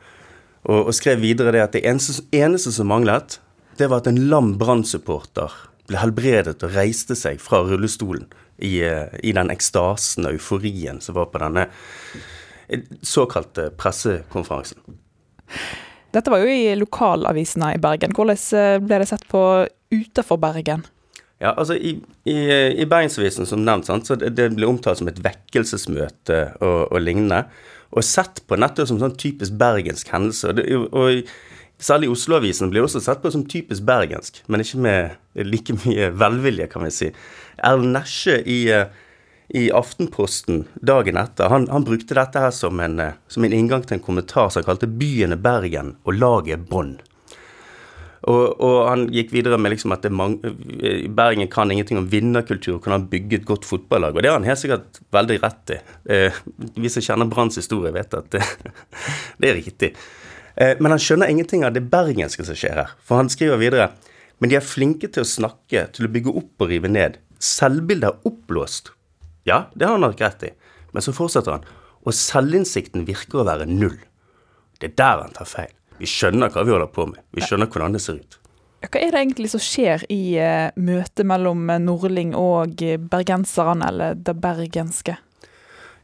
Og, 0.66 0.88
og 0.88 0.94
skrev 0.96 1.20
videre 1.22 1.54
det 1.54 1.64
at 1.64 1.76
det 1.76 1.84
eneste, 1.86 2.24
eneste 2.34 2.72
som 2.74 2.90
manglet, 2.90 3.38
det 3.78 3.90
var 3.92 4.02
at 4.02 4.10
en 4.10 4.22
lam 4.30 4.54
Brann-supporter 4.60 5.52
ble 5.86 6.00
helbredet 6.00 6.58
og 6.64 6.74
reiste 6.74 7.14
seg 7.18 7.38
fra 7.42 7.60
rullestolen 7.66 8.26
i, 8.58 8.80
i 8.80 9.34
den 9.36 9.52
ekstasen 9.52 10.26
og 10.26 10.38
euforien 10.38 10.98
som 11.04 11.18
var 11.18 11.28
på 11.30 11.42
denne 11.42 11.68
såkalte 13.06 13.68
pressekonferansen. 13.78 14.80
Dette 16.16 16.32
var 16.32 16.42
jo 16.42 16.50
i 16.50 16.74
lokalavisene 16.78 17.74
i 17.76 17.80
Bergen. 17.82 18.14
Hvordan 18.16 18.86
ble 18.88 19.00
det 19.02 19.10
sett 19.12 19.26
på 19.30 19.42
utenfor 19.92 20.40
Bergen? 20.42 20.86
Ja, 21.42 21.52
altså 21.52 21.74
I, 21.76 21.98
i, 22.24 22.36
i 22.80 22.86
Bergensavisen, 22.88 23.44
som 23.48 23.64
nevnt, 23.64 23.88
sant, 23.90 24.08
så 24.08 24.16
det, 24.16 24.32
det 24.38 24.48
ble 24.54 24.68
omtalt 24.70 25.02
som 25.02 25.10
et 25.10 25.20
vekkelsesmøte 25.24 26.38
og, 26.64 26.78
og 26.88 27.02
lignende. 27.02 27.44
og 27.90 28.04
sett 28.04 28.40
på 28.48 28.56
nettopp 28.56 28.88
som 28.88 28.98
sånn 29.02 29.18
typisk 29.20 29.52
bergensk 29.60 30.08
hendelse. 30.12 30.48
Og, 30.48 30.56
det, 30.56 30.64
og 30.90 31.28
Særlig 31.76 32.08
Oslo-avisen 32.08 32.70
blir 32.72 32.86
også 32.86 33.02
sett 33.04 33.20
på 33.20 33.28
som 33.32 33.42
typisk 33.44 33.84
bergensk, 33.84 34.38
men 34.48 34.62
ikke 34.64 34.78
med 34.80 35.42
like 35.44 35.74
mye 35.82 36.08
velvilje, 36.16 36.70
kan 36.72 36.86
vi 36.86 36.92
si. 36.94 37.10
Erlend 37.60 37.92
Nesje 37.92 38.38
i, 38.48 38.60
i, 39.52 39.66
Aftenposten 39.76 40.64
dagen 40.80 41.20
etter, 41.20 41.50
han, 41.52 41.68
han 41.68 41.84
brukte 41.84 42.16
dette 42.16 42.40
her 42.40 42.54
som 42.56 42.80
en, 42.80 43.02
som 43.28 43.44
en, 43.44 43.52
inngang 43.52 43.84
til 43.84 43.98
en 43.98 44.06
kommentar 44.06 44.48
som 44.48 44.62
han 44.62 44.70
kalte 44.70 44.88
'Byen 44.88 45.36
er 45.36 45.42
Bergen 45.44 45.92
og 46.08 46.16
laget 46.16 46.64
Bånd'. 46.70 47.04
Og, 48.26 48.56
og, 48.58 48.76
han 48.88 49.04
gikk 49.14 49.30
videre 49.30 49.58
med 49.60 49.70
liksom 49.70 49.94
at 49.94 50.06
Bergen 50.10 51.46
kan 51.52 51.70
ingenting 51.70 52.00
om 52.00 52.08
vinnerkultur, 52.10 52.80
kan 52.82 52.96
han 52.96 53.06
bygge 53.10 53.38
et 53.38 53.46
godt 53.46 53.68
fotballag. 53.68 54.16
Og 54.16 54.24
det 54.24 54.32
har 54.32 54.40
han 54.40 54.48
helt 54.48 54.58
sikkert 54.58 54.98
veldig 55.14 55.36
rett 55.44 55.76
i. 55.76 55.78
Eh, 56.10 56.40
vi 56.74 56.90
som 56.90 57.04
kjenner 57.06 57.30
Branns 57.30 57.60
historie, 57.60 57.94
vet 57.94 58.18
at 58.18 58.26
det, 58.34 58.42
det 59.42 59.52
er 59.52 59.58
riktig. 59.60 59.92
Eh, 60.58 60.74
men 60.80 60.96
han 60.96 61.02
skjønner 61.02 61.30
ingenting 61.30 61.62
av 61.68 61.76
det 61.76 61.86
bergenske 61.92 62.48
som 62.48 62.58
skjer 62.58 62.82
her. 62.82 62.98
For 63.06 63.22
han 63.22 63.30
skriver 63.30 63.62
videre 63.62 63.92
men 64.38 64.52
de 64.52 64.58
er 64.58 64.64
flinke 64.64 65.08
til 65.08 65.24
å 65.24 65.28
snakke, 65.28 65.86
til 65.96 66.08
å 66.08 66.12
bygge 66.12 66.34
opp 66.36 66.64
og 66.64 66.72
rive 66.72 66.90
ned. 66.92 67.16
Selvbildet 67.42 68.10
er 68.10 68.28
oppblåst. 68.28 68.92
Ja, 69.48 69.66
det 69.74 69.88
har 69.88 69.96
han 69.96 70.04
nok 70.04 70.20
rett 70.20 70.44
i. 70.44 70.52
Men 70.92 71.04
så 71.04 71.14
fortsetter 71.16 71.56
han. 71.56 71.66
Og 72.06 72.14
selvinnsikten 72.16 73.06
virker 73.08 73.42
å 73.42 73.48
være 73.48 73.68
null. 73.70 73.96
Det 74.80 74.92
er 74.92 74.98
der 75.00 75.24
han 75.24 75.36
tar 75.36 75.48
feil. 75.48 75.72
Vi 76.00 76.08
skjønner 76.10 76.52
hva 76.52 76.64
vi 76.66 76.74
holder 76.74 76.90
på 76.92 77.06
med. 77.10 77.22
Vi 77.36 77.44
skjønner 77.44 77.70
hvordan 77.70 77.96
det 77.96 78.02
ser 78.04 78.20
ut. 78.20 78.38
Hva 78.86 79.00
er 79.00 79.14
det 79.14 79.22
egentlig 79.22 79.50
som 79.50 79.62
skjer 79.62 80.04
i 80.12 80.36
uh, 80.38 80.74
møtet 80.76 81.24
mellom 81.26 81.64
eh, 81.72 81.80
Nordling 81.82 82.34
og 82.38 82.82
eh, 82.84 83.00
bergenserne, 83.00 83.88
eller 83.88 84.18
det 84.20 84.36
bergenske? 84.38 85.16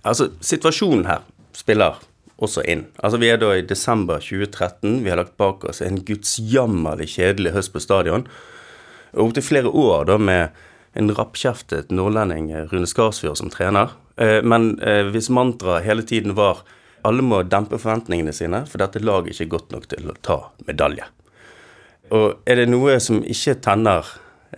Altså, 0.09 0.33
Situasjonen 0.43 1.07
her 1.07 1.23
spiller 1.55 2.01
også 2.43 2.65
inn. 2.67 2.87
Altså, 2.99 3.21
Vi 3.23 3.31
er 3.31 3.39
da 3.39 3.53
i 3.55 3.63
desember 3.67 4.19
2013. 4.25 5.03
Vi 5.05 5.13
har 5.13 5.21
lagt 5.21 5.37
bak 5.39 5.65
oss 5.69 5.83
en 5.85 6.01
gudsjammerlig 6.03 7.13
kjedelig 7.15 7.55
høst 7.55 7.75
på 7.75 7.85
stadion. 7.85 8.27
Og 9.13 9.29
opptil 9.29 9.47
flere 9.47 9.71
år 9.71 10.09
da 10.09 10.19
med 10.19 10.63
en 10.99 11.13
rappkjeftet 11.17 11.93
nordlending, 11.93 12.51
Rune 12.73 12.89
Skarsfjord, 12.89 13.39
som 13.41 13.53
trener. 13.53 13.93
Eh, 14.17 14.41
men 14.45 14.75
eh, 14.81 15.07
hvis 15.13 15.31
mantraet 15.33 15.87
hele 15.87 16.05
tiden 16.09 16.35
var 16.37 16.65
alle 17.09 17.25
må 17.27 17.43
dempe 17.47 17.79
forventningene 17.81 18.35
sine, 18.37 18.65
for 18.69 18.83
dette 18.83 19.03
laget 19.03 19.33
er 19.33 19.37
ikke 19.37 19.57
godt 19.57 19.75
nok 19.75 19.89
til 19.91 20.11
å 20.11 20.17
ta 20.23 20.39
medalje. 20.69 21.09
Og 22.13 22.43
er 22.49 22.61
det 22.61 22.71
noe 22.71 22.99
som 23.01 23.23
ikke 23.25 23.57
tenner 23.65 24.09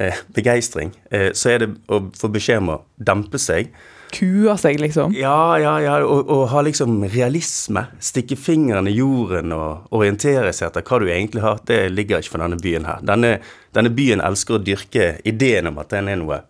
eh, 0.00 0.22
begeistring, 0.34 0.94
eh, 1.10 1.30
så 1.36 1.54
er 1.54 1.64
det 1.64 1.72
å 1.92 2.00
få 2.18 2.30
beskjed 2.34 2.64
om 2.64 2.72
å 2.74 2.80
dempe 2.96 3.40
seg. 3.40 3.70
Kue 4.14 4.54
seg, 4.58 4.78
liksom? 4.82 5.14
Ja, 5.18 5.56
ja, 5.58 5.74
ja. 5.82 5.96
Og, 6.06 6.28
og, 6.30 6.44
ha 6.52 6.62
liksom 6.62 7.02
realisme. 7.10 7.86
Stikke 8.02 8.38
fingeren 8.38 8.86
i 8.90 8.94
jorden 8.94 9.54
og 9.56 9.94
orientere 9.94 10.52
seg 10.54 10.68
etter 10.70 10.86
hva 10.86 11.00
du 11.02 11.08
egentlig 11.10 11.42
har. 11.42 11.62
Det 11.66 11.80
ligger 11.90 12.22
ikke 12.22 12.36
for 12.36 12.44
denne 12.44 12.60
byen 12.62 12.86
her. 12.86 13.02
Denne, 13.06 13.36
denne 13.74 13.90
byen 13.94 14.22
elsker 14.22 14.58
å 14.58 14.62
dyrke 14.62 15.14
ideen 15.26 15.72
om 15.72 15.80
at 15.82 15.90
den 15.94 16.12
er 16.12 16.20
noe 16.22 16.44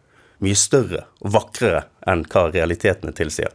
mye 0.45 0.59
større 0.59 1.07
og 1.25 1.33
vakrere 1.39 1.87
enn 2.11 2.27
hva 2.29 2.49
realitetene 2.53 3.15
tilsier. 3.17 3.53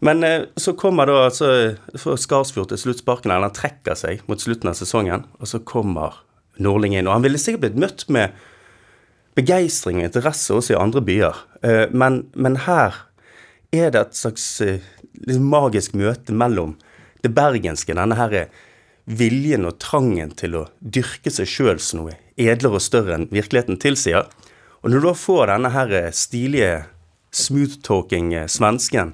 Men 0.00 0.24
eh, 0.24 0.42
så 0.56 0.72
kommer 0.72 1.06
da 1.06 1.26
altså 1.26 1.50
Skarsfjord 1.94 2.70
til 2.72 2.80
sluttsparken, 2.80 3.32
han 3.32 3.52
trekker 3.52 3.98
seg 3.98 4.22
mot 4.30 4.40
slutten 4.40 4.72
av 4.72 4.78
sesongen, 4.78 5.26
og 5.38 5.50
så 5.50 5.60
kommer 5.60 6.22
Nordling 6.60 6.96
inn. 6.96 7.08
Og 7.08 7.18
han 7.18 7.24
ville 7.24 7.40
sikkert 7.40 7.66
blitt 7.66 7.80
møtt 7.80 8.06
med 8.12 8.32
begeistring 9.38 10.00
og 10.00 10.08
interesse 10.08 10.56
også 10.56 10.74
i 10.74 10.80
andre 10.80 11.04
byer, 11.04 11.44
eh, 11.64 11.84
men, 11.92 12.24
men, 12.32 12.58
her 12.66 12.96
er 13.76 13.92
det 13.92 14.00
et 14.00 14.18
slags 14.18 14.48
liksom 14.60 15.46
magisk 15.52 15.94
møte 15.94 16.34
mellom 16.34 16.74
det 17.22 17.30
bergenske, 17.36 17.94
denne 17.94 18.16
her 18.18 18.48
viljen 19.10 19.68
og 19.68 19.78
trangen 19.82 20.32
til 20.38 20.56
å 20.58 20.66
dyrke 20.80 21.30
seg 21.32 21.48
sjøl 21.48 21.80
som 21.82 22.02
noe 22.02 22.16
edlere 22.40 22.78
og 22.78 22.84
større 22.84 23.16
enn 23.16 23.28
virkeligheten 23.30 23.78
tilsier. 23.80 24.26
Og 24.80 24.90
når 24.90 25.02
du 25.02 25.08
da 25.10 25.14
får 25.18 25.50
denne 25.52 25.72
her 25.74 25.94
stilige 26.16 26.72
smooth-talking 27.36 28.32
svensken 28.50 29.12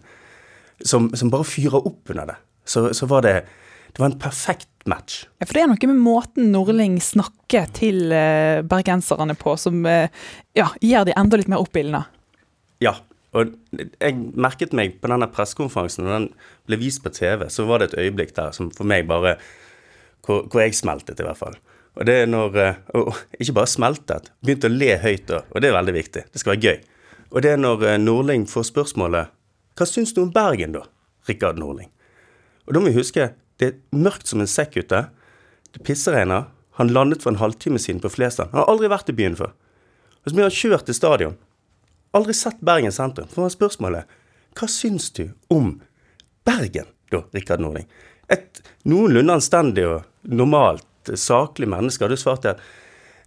som, 0.84 1.08
som 1.16 1.30
bare 1.32 1.46
fyrer 1.48 1.78
opp 1.80 2.10
under 2.12 2.32
det, 2.32 2.36
så, 2.66 2.88
så, 2.94 3.08
var 3.10 3.24
det 3.26 3.36
det 3.96 4.02
var 4.02 4.10
en 4.10 4.18
perfekt 4.20 4.68
match. 4.84 5.24
Ja, 5.40 5.46
For 5.46 5.56
det 5.56 5.62
er 5.62 5.70
noe 5.70 5.88
med 5.88 6.00
måten 6.04 6.50
Nordling 6.52 6.98
snakker 7.00 7.70
til 7.76 8.10
uh, 8.12 8.60
bergenserne 8.68 9.36
på 9.38 9.54
som 9.60 9.78
uh, 9.88 10.10
ja, 10.56 10.66
gjør 10.84 11.06
de 11.08 11.14
enda 11.16 11.38
litt 11.40 11.48
mer 11.48 11.62
oppildna. 11.64 12.02
Ja, 12.84 12.98
og 13.36 13.54
jeg 13.72 14.18
merket 14.36 14.74
meg 14.76 14.98
på 15.00 15.08
denne 15.08 15.30
pressekonferansen, 15.32 16.04
når 16.04 16.18
den 16.18 16.26
ble 16.68 16.80
vist 16.80 17.00
på 17.04 17.12
TV, 17.14 17.46
så 17.52 17.64
var 17.68 17.80
det 17.80 17.90
et 17.90 18.02
øyeblikk 18.04 18.34
der 18.36 18.52
som 18.56 18.68
for 18.74 18.88
meg 18.88 19.08
bare 19.08 19.38
Hvor, 20.26 20.44
hvor 20.50 20.60
jeg 20.60 20.74
smeltet, 20.74 21.20
i 21.20 21.22
hvert 21.22 21.38
fall. 21.38 21.54
Og 21.94 22.04
det 22.04 22.14
er 22.20 22.26
når 22.26 22.56
uh, 22.58 23.00
Og 23.00 23.14
ikke 23.38 23.56
bare 23.62 23.70
smeltet, 23.70 24.28
begynte 24.42 24.68
å 24.68 24.76
le 24.76 24.92
høyt 25.00 25.28
da, 25.30 25.40
og 25.54 25.62
det 25.62 25.70
er 25.70 25.78
veldig 25.78 25.96
viktig. 25.96 26.26
Det 26.32 26.42
skal 26.42 26.56
være 26.56 26.66
gøy. 26.66 26.78
Og 27.30 27.42
det 27.42 27.54
er 27.54 27.62
når 27.62 27.86
Nordling 28.02 28.44
får 28.50 28.68
spørsmålet 28.74 29.32
hva 29.76 29.86
syns 29.88 30.14
du 30.16 30.22
om 30.22 30.32
Bergen, 30.32 30.72
da, 30.72 30.86
Rikard 31.28 31.60
Norling? 31.60 31.90
Og 32.66 32.74
da 32.74 32.80
må 32.80 32.90
vi 32.90 32.98
huske, 32.98 33.30
det 33.60 33.68
er 33.68 33.76
mørkt 33.96 34.28
som 34.30 34.42
en 34.42 34.50
sekk 34.50 34.78
ute. 34.80 35.06
Det 35.72 35.82
pissregner. 35.86 36.48
Han 36.80 36.92
landet 36.92 37.22
for 37.24 37.32
en 37.32 37.40
halvtime 37.40 37.80
siden 37.80 38.02
på 38.04 38.10
Flesland. 38.12 38.52
Han 38.52 38.62
har 38.62 38.70
aldri 38.72 38.90
vært 38.92 39.12
i 39.12 39.16
byen 39.16 39.36
før. 39.38 39.52
Og 40.24 40.28
så 40.28 40.36
blir 40.36 40.48
han 40.48 40.56
kjørt 40.56 40.88
til 40.88 40.96
stadion. 40.96 41.36
Aldri 42.16 42.34
sett 42.36 42.60
Bergen 42.64 42.92
sentrum. 42.92 43.28
For 43.32 43.52
spørsmålet 43.52 44.10
hva 44.56 44.68
syns 44.72 45.10
du 45.16 45.28
om 45.52 45.74
Bergen, 46.48 46.88
da, 47.12 47.22
Rikard 47.36 47.60
Norling? 47.60 47.86
Et 48.32 48.60
noenlunde 48.88 49.36
anstendig 49.36 49.84
og 49.88 50.06
normalt, 50.24 50.88
saklig 51.14 51.68
menneske 51.70 52.04
hadde 52.04 52.18
svart 52.18 52.48
at 52.48 52.62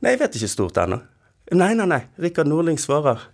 nei, 0.02 0.16
jeg 0.16 0.22
vet 0.24 0.40
ikke 0.40 0.52
stort 0.52 0.82
ennå. 0.82 1.00
Nei, 1.54 1.72
nei, 1.78 1.88
nei. 1.90 2.02
Rikard 2.22 2.50
Norling 2.50 2.78
svarer 2.82 3.30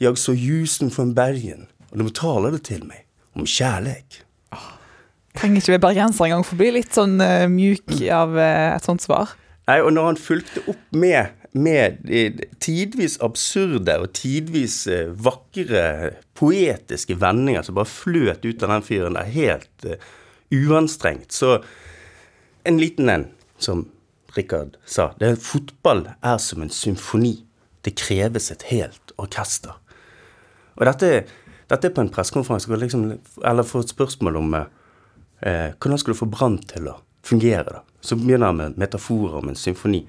jeg 0.00 0.20
så 0.20 0.34
ljusen 0.36 0.92
fra 0.94 1.06
Bergen 1.16 1.66
og 1.92 2.00
de 2.00 2.08
taler 2.16 2.56
det 2.56 2.62
til 2.68 2.84
meg 2.88 3.04
om 3.38 3.46
kjærlighet. 3.48 4.22
Trenger 5.38 5.62
ikke 5.62 5.74
vi 5.76 5.82
bergensere 5.82 6.30
engang 6.30 6.46
for 6.46 6.56
å 6.56 6.60
bli 6.62 6.70
litt 6.78 6.94
sånn 6.96 7.18
uh, 7.22 7.46
mjuk 7.50 7.92
av 8.12 8.34
uh, 8.34 8.74
et 8.74 8.86
sånt 8.86 9.04
svar. 9.04 9.36
Nei, 9.68 9.78
og 9.84 9.92
når 9.94 10.08
han 10.08 10.20
fulgte 10.20 10.62
opp 10.72 10.96
med, 10.96 11.34
med 11.52 12.00
tidvis 12.64 13.18
absurde 13.24 13.98
og 14.02 14.10
tidvis 14.18 14.80
uh, 14.90 15.12
vakre, 15.12 16.16
poetiske 16.38 17.18
vendinger 17.20 17.66
som 17.66 17.78
bare 17.78 17.92
fløt 17.92 18.48
ut 18.48 18.64
av 18.64 18.74
den 18.74 18.86
fyren 18.88 19.18
der, 19.18 19.30
helt 19.30 19.90
uanstrengt, 20.54 21.30
så 21.36 21.60
en 22.68 22.80
liten 22.80 23.12
en, 23.12 23.28
som 23.62 23.86
Rikard 24.36 24.76
sa. 24.84 25.12
Det, 25.20 25.36
fotball 25.42 26.04
er 26.20 26.38
som 26.42 26.62
en 26.62 26.72
symfoni. 26.72 27.38
Det 27.82 27.94
kreves 27.98 28.50
et 28.52 28.66
helt 28.68 29.14
orkester. 29.18 29.78
Og 30.78 30.86
dette 30.86 31.12
dette 31.68 31.88
er 31.88 31.94
på 31.94 32.00
en 32.04 32.12
pressekonferanse 32.12 32.80
liksom, 32.80 33.04
eller 33.44 33.66
får 33.66 33.86
et 33.86 33.92
spørsmål 33.92 34.40
om 34.40 34.54
eh, 34.56 35.68
hvordan 35.76 36.00
skal 36.00 36.14
du 36.14 36.18
få 36.18 36.30
Brann 36.32 36.58
til 36.70 36.88
å 36.88 36.98
fungere. 37.26 37.78
da? 37.78 37.82
Så 38.00 38.16
begynner 38.16 38.46
han 38.52 38.60
med 38.60 38.78
metaforer 38.80 39.40
om 39.42 39.48
en 39.50 39.58
symfoni. 39.58 40.06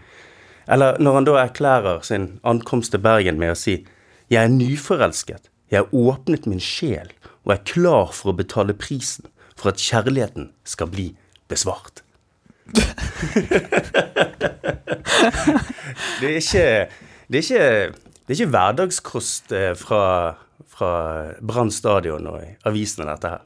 Eller 0.70 1.00
når 1.02 1.14
han 1.18 1.28
da 1.28 1.40
erklærer 1.44 2.04
sin 2.06 2.40
ankomst 2.48 2.94
til 2.94 3.02
Bergen 3.04 3.40
med 3.42 3.56
å 3.56 3.58
si 3.60 3.82
jeg 4.30 4.44
er 4.44 4.52
nyforelsket, 4.54 5.50
jeg 5.70 5.82
har 5.82 5.94
åpnet 5.96 6.46
min 6.50 6.62
sjel 6.62 7.10
og 7.46 7.54
er 7.56 7.66
klar 7.66 8.14
for 8.14 8.32
å 8.32 8.38
betale 8.38 8.78
prisen 8.78 9.26
for 9.58 9.70
at 9.74 9.82
kjærligheten 9.82 10.52
skal 10.70 10.88
bli 10.92 11.08
besvart. 11.50 12.04
det, 16.22 16.28
er 16.30 16.38
ikke, 16.38 16.68
det, 17.28 17.38
er 17.38 17.44
ikke, 17.44 17.66
det 17.90 18.30
er 18.30 18.38
ikke 18.38 18.54
hverdagskost 18.54 19.52
eh, 19.58 19.74
fra 19.78 20.04
fra 20.80 20.92
Brann 21.46 21.72
stadion 21.74 22.28
og 22.32 22.68
avisene, 22.68 23.08
dette 23.12 23.36
her. 23.36 23.46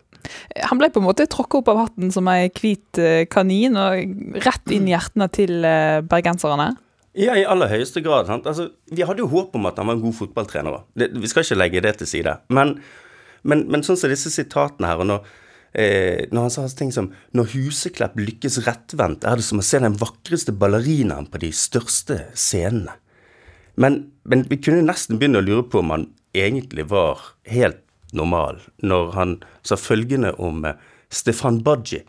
Han 0.69 0.79
ble 0.79 0.87
på 0.93 1.01
en 1.01 1.07
måte 1.09 1.27
tråkka 1.27 1.59
opp 1.59 1.69
av 1.73 1.81
hatten 1.81 2.13
som 2.13 2.29
ei 2.31 2.47
hvit 2.53 2.99
eh, 3.01 3.25
kanin, 3.31 3.75
og 3.79 4.39
rett 4.45 4.71
inn 4.71 4.87
i 4.87 4.93
hjertene 4.93 5.27
til 5.33 5.65
eh, 5.67 5.99
bergenserne. 6.07 6.71
Ja, 7.13 7.35
i 7.37 7.45
aller 7.45 7.69
høyeste 7.69 8.01
grad. 8.01 8.31
Altså, 8.33 8.71
vi 8.89 9.05
hadde 9.05 9.21
jo 9.21 9.29
håp 9.29 9.53
om 9.57 9.69
at 9.69 9.77
han 9.77 9.89
var 9.89 9.99
en 9.99 10.01
god 10.01 10.17
fotballtrener 10.17 10.79
òg. 10.79 11.09
Vi 11.21 11.29
skal 11.29 11.45
ikke 11.45 11.59
legge 11.59 11.83
det 11.85 11.97
til 11.99 12.09
side. 12.09 12.39
Men, 12.53 12.77
men, 13.45 13.67
men 13.69 13.85
sånn 13.85 13.99
som 13.99 14.09
disse 14.09 14.31
sitatene 14.33 14.89
her, 14.89 15.03
og 15.03 15.09
når, 15.11 15.35
eh, 15.77 16.23
når 16.33 16.47
han 16.47 16.55
sa 16.55 16.65
ting 16.73 16.93
som 16.95 17.11
Når 17.37 17.51
Huseklepp 17.53 18.17
lykkes 18.17 18.63
rettvendt, 18.65 19.27
er 19.29 19.37
det 19.37 19.45
som 19.45 19.61
å 19.61 19.67
se 19.67 19.83
den 19.83 19.99
vakreste 20.01 20.55
ballerinaen 20.57 21.29
på 21.29 21.43
de 21.43 21.51
største 21.53 22.23
scenene. 22.33 22.97
Men, 23.75 24.11
men 24.23 24.45
vi 24.49 24.59
kunne 24.61 24.85
nesten 24.85 25.19
begynne 25.19 25.41
å 25.41 25.45
lure 25.45 25.65
på 25.65 25.81
om 25.81 25.93
han 25.93 26.07
egentlig 26.37 26.85
var 26.91 27.21
helt 27.49 27.81
normal 28.13 28.59
når 28.85 29.11
han 29.17 29.37
sa 29.65 29.77
følgende 29.79 30.33
om 30.41 30.65
eh, 30.65 30.77
Stefan 31.13 31.61
Badji, 31.65 32.03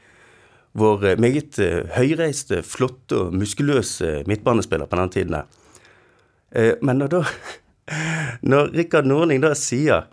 vår 0.77 1.07
eh, 1.11 1.21
meget 1.21 1.59
eh, 1.63 1.85
høyreiste, 1.97 2.63
flotte 2.67 3.27
og 3.27 3.37
muskuløse 3.37 4.23
midtbanespiller 4.29 4.91
på 4.91 5.01
den 5.01 5.15
tiden. 5.15 5.39
Men 6.55 7.01
når 7.01 7.09
da 7.11 7.23
Når 8.51 8.69
Rikard 8.73 9.09
Norling 9.09 9.43
da 9.43 9.51
sier 9.59 10.07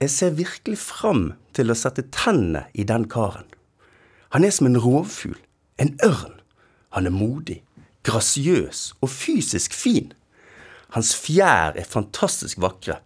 jeg 0.00 0.12
ser 0.14 0.30
virkelig 0.32 0.78
fram 0.80 1.24
til 1.52 1.68
å 1.68 1.76
sette 1.76 2.06
tennene 2.14 2.62
i 2.72 2.86
den 2.88 3.04
karen. 3.10 3.44
Han 4.32 4.46
er 4.46 4.54
som 4.54 4.70
en 4.70 4.78
rovfugl, 4.80 5.36
en 5.76 5.92
ørn. 6.06 6.38
Han 6.96 7.04
er 7.10 7.12
modig, 7.12 7.58
grasiøs 8.08 8.94
og 9.02 9.12
fysisk 9.12 9.76
fin. 9.76 10.14
Hans 10.94 11.14
fjær 11.14 11.76
er 11.78 11.86
fantastisk 11.86 12.58
vakre. 12.62 12.98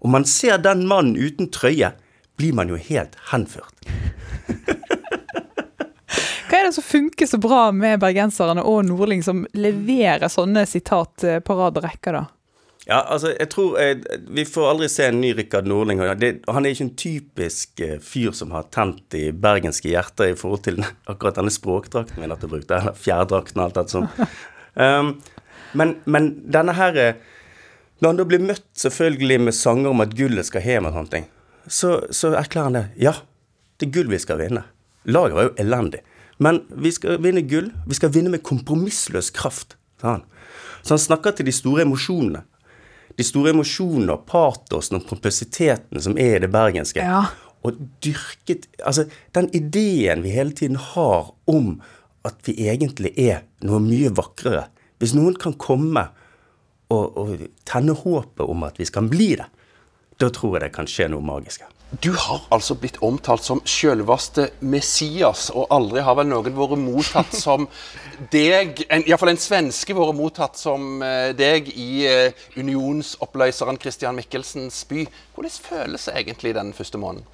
Om 0.00 0.16
man 0.16 0.24
ser 0.26 0.58
den 0.58 0.86
mannen 0.90 1.16
uten 1.16 1.50
trøye, 1.52 1.92
blir 2.40 2.56
man 2.56 2.72
jo 2.72 2.78
helt 2.80 3.16
henført. 3.30 3.74
Hva 6.50 6.58
er 6.58 6.66
det 6.66 6.74
som 6.74 6.82
funker 6.82 7.28
så 7.30 7.38
bra 7.38 7.68
med 7.70 8.00
bergenserne 8.02 8.64
og 8.66 8.82
Nordling, 8.88 9.22
som 9.22 9.44
leverer 9.54 10.26
sånne 10.32 10.64
sitat 10.66 11.22
eh, 11.22 11.38
på 11.44 11.54
rad 11.54 11.78
og 11.78 11.84
rekke, 11.86 12.14
da? 12.16 12.24
Ja, 12.88 13.04
altså, 13.04 13.30
jeg 13.36 13.50
tror 13.52 13.76
eh, 13.78 13.98
Vi 14.34 14.42
får 14.48 14.70
aldri 14.70 14.88
se 14.90 15.06
en 15.06 15.20
ny 15.22 15.30
Rikard 15.38 15.68
Nordling. 15.70 16.00
Det, 16.18 16.32
han 16.50 16.66
er 16.66 16.74
ikke 16.74 16.86
en 16.88 16.96
typisk 16.98 17.82
eh, 17.86 17.98
fyr 18.02 18.34
som 18.34 18.50
har 18.56 18.66
tent 18.74 19.14
i 19.14 19.28
bergenske 19.30 19.92
hjerter 19.92 20.32
i 20.32 20.38
forhold 20.38 20.64
til 20.66 20.82
akkurat 20.82 21.38
denne 21.38 21.54
språkdrakten 21.54 22.18
vi 22.18 22.30
nettopp 22.32 22.56
brukte, 22.56 22.80
eller 22.80 22.98
fjærdrakten 22.98 23.60
og 23.60 23.68
alt 23.68 23.78
dette 23.78 23.94
sånt. 23.94 24.24
Um, 24.74 25.14
men, 25.72 25.96
men, 26.04 26.30
denne 26.50 26.74
her 26.74 26.96
eh, 26.98 27.14
Når 28.00 28.08
han 28.08 28.18
da 28.18 28.24
blir 28.24 28.42
møtt 28.42 28.66
selvfølgelig 28.80 29.40
med 29.44 29.54
sanger 29.54 29.92
om 29.92 30.00
at 30.00 30.14
gullet 30.16 30.48
skal 30.48 30.64
hjem 30.64 30.88
og 30.88 30.94
sånne 30.96 31.12
ting, 31.12 31.26
så, 31.68 31.98
så 32.10 32.30
erklærer 32.32 32.70
han 32.70 32.78
det. 32.78 32.84
Ja, 32.96 33.12
det 33.76 33.90
er 33.90 33.92
gull 33.92 34.08
vi 34.08 34.20
skal 34.22 34.40
vinne. 34.40 34.62
Laget 35.04 35.36
var 35.36 35.50
jo 35.50 35.52
elendig. 35.60 36.00
Men 36.40 36.62
vi 36.72 36.92
skal 36.96 37.20
vinne 37.20 37.42
gull. 37.44 37.68
Vi 37.88 37.98
skal 37.98 38.12
vinne 38.14 38.32
med 38.32 38.40
kompromissløs 38.46 39.28
kraft, 39.36 39.76
sa 40.00 40.14
han. 40.14 40.24
Så 40.80 40.94
han 40.96 41.02
snakker 41.02 41.36
til 41.36 41.50
de 41.50 41.52
store 41.52 41.84
emosjonene. 41.84 42.40
De 43.18 43.26
store 43.26 43.52
emosjonene 43.52 44.16
og 44.16 44.24
patosen 44.30 44.96
og 44.96 45.06
kompositeten 45.10 46.00
som 46.00 46.16
er 46.16 46.38
i 46.38 46.42
det 46.46 46.50
bergenske. 46.52 47.04
Ja. 47.04 47.26
Og 47.60 47.76
dyrket 48.00 48.70
Altså, 48.80 49.04
den 49.36 49.50
ideen 49.52 50.24
vi 50.24 50.32
hele 50.32 50.56
tiden 50.56 50.80
har 50.80 51.34
om 51.44 51.74
at 52.24 52.40
vi 52.46 52.56
egentlig 52.68 53.12
er 53.20 53.42
noe 53.64 53.80
mye 53.84 54.12
vakrere. 54.16 54.68
Hvis 55.00 55.16
noen 55.16 55.36
kan 55.40 55.56
komme 55.60 56.06
og, 56.92 57.18
og 57.18 57.44
tenne 57.68 57.96
håpet 57.96 58.44
om 58.44 58.66
at 58.66 58.80
vi 58.80 58.88
skal 58.88 59.08
bli 59.10 59.32
det, 59.40 59.48
da 60.20 60.28
tror 60.28 60.58
jeg 60.58 60.66
det 60.66 60.74
kan 60.74 60.88
skje 60.90 61.08
noe 61.08 61.24
magisk. 61.24 61.64
Du 61.90 62.12
har 62.14 62.44
altså 62.54 62.76
blitt 62.78 63.00
omtalt 63.02 63.42
som 63.42 63.58
selveste 63.66 64.44
Messias, 64.62 65.48
og 65.50 65.72
aldri 65.74 66.04
har 66.06 66.14
vel 66.20 66.28
noen 66.30 66.54
vært 66.54 66.78
mottatt 66.78 67.34
som 67.34 67.66
deg 68.34 68.84
Iallfall 68.86 69.32
en 69.32 69.40
svenske 69.42 69.96
vært 69.98 70.14
mottatt 70.14 70.60
som 70.60 71.02
eh, 71.02 71.32
deg 71.34 71.72
i 71.72 72.04
eh, 72.06 72.44
unionsoppløseren 72.60 73.80
Christian 73.82 74.14
Michelsens 74.20 74.84
by. 74.86 75.02
Hvordan 75.34 75.56
føles 75.64 76.06
egentlig 76.14 76.54
den 76.54 76.70
første 76.76 77.00
måneden? 77.00 77.26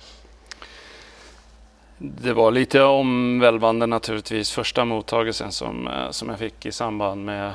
Det 1.99 2.33
var 2.33 2.51
litt 2.51 2.75
omvälvande 2.75 3.87
naturligtvis, 3.87 4.51
första 4.51 4.85
mottagelsen 4.85 5.53
som, 5.53 5.89
eh, 5.89 6.11
som 6.11 6.29
jag 6.29 6.39
fick 6.39 6.67
i 6.67 6.73
samband 6.73 7.25
med 7.25 7.53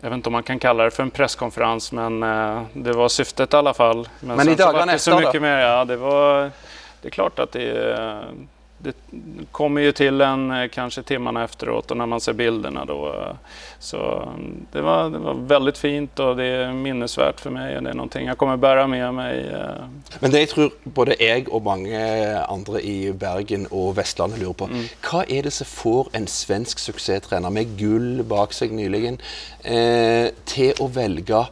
jag 0.00 0.10
vet 0.10 0.16
inte 0.16 0.28
om 0.28 0.32
man 0.32 0.42
kan 0.42 0.58
kalla 0.58 0.84
det 0.84 0.90
för 0.90 1.02
en 1.02 1.10
presskonferens, 1.10 1.92
men 1.92 2.22
eh, 2.22 2.62
det 2.72 2.92
var 2.92 3.08
syftet 3.08 3.52
i 3.52 3.56
alla 3.56 3.74
fall. 3.74 4.08
Men, 4.20 4.36
men 4.36 4.48
i 4.48 4.54
dagarna 4.54 4.92
efter 4.92 5.32
så 5.32 5.40
Mer, 5.40 5.58
ja, 5.58 5.84
det, 5.84 5.96
var, 5.96 6.50
det 7.02 7.08
är 7.08 7.10
klart 7.10 7.38
att 7.38 7.52
det, 7.52 8.24
det 8.82 8.96
kommer 9.52 9.80
ju 9.80 9.92
till 9.92 10.20
en 10.20 10.50
eh, 10.50 10.68
kanske 10.68 11.02
timmarna 11.02 11.44
efteråt 11.44 11.90
och 11.90 11.96
när 11.96 12.06
man 12.06 12.20
ser 12.20 12.32
bilderna 12.32 12.84
då. 12.84 13.06
Eh, 13.06 13.34
så 13.78 14.28
det 14.72 14.80
var, 14.80 15.10
det 15.10 15.18
var 15.18 15.34
väldigt 15.34 15.78
fint 15.78 16.18
och 16.18 16.36
det 16.36 16.44
är 16.44 16.72
minnesvärt 16.72 17.40
för 17.40 17.50
mig 17.50 17.76
och 17.76 17.82
det 17.82 17.90
är 17.90 17.94
någonting 17.94 18.26
jag 18.26 18.38
kommer 18.38 18.56
bära 18.56 18.86
med 18.86 19.14
mig. 19.14 19.52
Men 20.20 20.30
det 20.30 20.40
jag 20.40 20.48
tror 20.48 20.70
både 20.84 21.14
jeg 21.20 21.48
og 21.48 21.62
mange 21.62 22.00
andre 22.48 22.82
i 22.82 23.12
Bergen 23.12 23.66
og 23.70 23.96
Vestlandet 23.96 24.40
lurer 24.40 24.56
på, 24.56 24.68
mm. 24.70 24.86
hva 25.04 25.24
er 25.28 25.42
det 25.42 25.52
som 25.52 25.66
får 25.66 26.10
en 26.12 26.26
svensk 26.26 26.78
succétränare 26.78 27.50
med 27.50 27.76
guld 27.78 28.24
bak 28.24 28.52
seg 28.56 28.72
nyligen 28.72 29.20
eh, 29.64 30.32
til 30.46 30.72
å 30.80 30.88
velge 30.88 31.44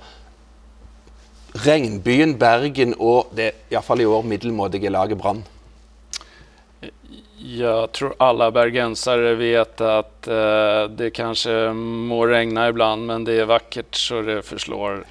regnbyen 1.67 2.37
Bergen 2.39 2.95
og 2.99 3.33
det 3.37 3.53
i 3.71 3.77
alla 3.77 3.85
fall 3.85 4.01
i 4.01 4.09
år 4.09 4.23
middelmådige 4.23 4.93
laget 4.93 5.21
Brann? 5.21 5.45
Jag 7.39 7.93
tror 7.93 8.15
alla 8.19 8.51
bergensare 8.51 9.35
vet 9.35 9.81
att 9.81 10.27
eh, 10.27 10.85
det 10.97 11.11
kanske 11.15 11.73
må 11.73 12.27
regne 12.27 12.69
ibland, 12.69 13.07
men 13.07 13.25
det 13.25 13.39
er 13.39 13.47
vakkert 13.51 13.95
så 13.95 14.23
det 14.23 14.43
forslår. 14.43 15.05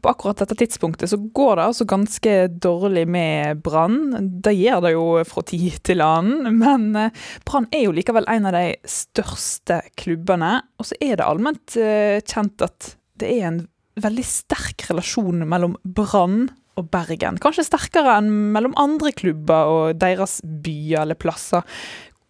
På 0.00 0.08
akkurat 0.08 0.38
dette 0.40 0.56
tidspunktet 0.56 1.10
så 1.10 1.16
går 1.16 1.56
det 1.56 1.64
altså 1.64 1.84
ganske 1.84 2.34
dårlig 2.48 3.04
med 3.08 3.60
Brann. 3.60 4.14
Det 4.42 4.54
gjør 4.56 4.80
det 4.86 4.92
jo 4.94 5.08
fra 5.28 5.44
tid 5.50 5.80
til 5.84 6.04
annen, 6.04 6.60
men 6.62 6.86
eh, 6.96 7.18
Brann 7.44 7.68
er 7.74 7.84
jo 7.88 7.96
likevel 7.98 8.28
en 8.30 8.48
av 8.48 8.56
de 8.56 8.78
største 8.88 9.82
klubbene. 10.00 10.54
Og 10.80 10.88
så 10.88 10.98
er 11.02 11.18
det 11.18 11.26
allment 11.26 11.76
eh, 11.76 12.22
kjent 12.22 12.64
at 12.64 12.94
det 13.20 13.34
er 13.36 13.50
en 13.50 13.60
veldig 14.00 14.24
sterk 14.24 14.86
relasjon 14.88 15.44
mellom 15.50 15.76
Brann 15.84 16.46
og 16.80 16.88
Bergen. 16.92 17.38
Kanskje 17.42 17.66
sterkere 17.68 18.16
enn 18.18 18.30
mellom 18.54 18.76
andre 18.80 19.12
klubber 19.16 19.70
og 19.70 20.00
deres 20.00 20.40
byer 20.44 21.04
eller 21.04 21.18
plasser. 21.18 21.66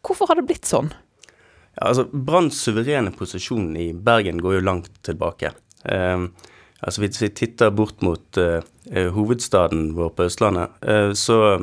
Hvorfor 0.06 0.30
har 0.30 0.40
det 0.40 0.48
blitt 0.48 0.68
sånn? 0.68 0.92
Ja, 1.76 1.90
altså, 1.90 2.06
Branns 2.10 2.58
suverene 2.64 3.12
posisjon 3.14 3.72
i 3.78 3.90
Bergen 3.94 4.42
går 4.42 4.58
jo 4.58 4.66
langt 4.66 4.92
tilbake. 5.06 5.52
Eh, 5.84 6.26
altså 6.80 7.04
Hvis 7.04 7.22
vi 7.22 7.32
titter 7.42 7.70
bort 7.70 8.02
mot 8.02 8.40
eh, 8.40 8.60
hovedstaden 9.14 9.92
vår 9.96 10.12
på 10.16 10.28
Østlandet, 10.28 10.76
eh, 10.82 11.12
så, 11.12 11.60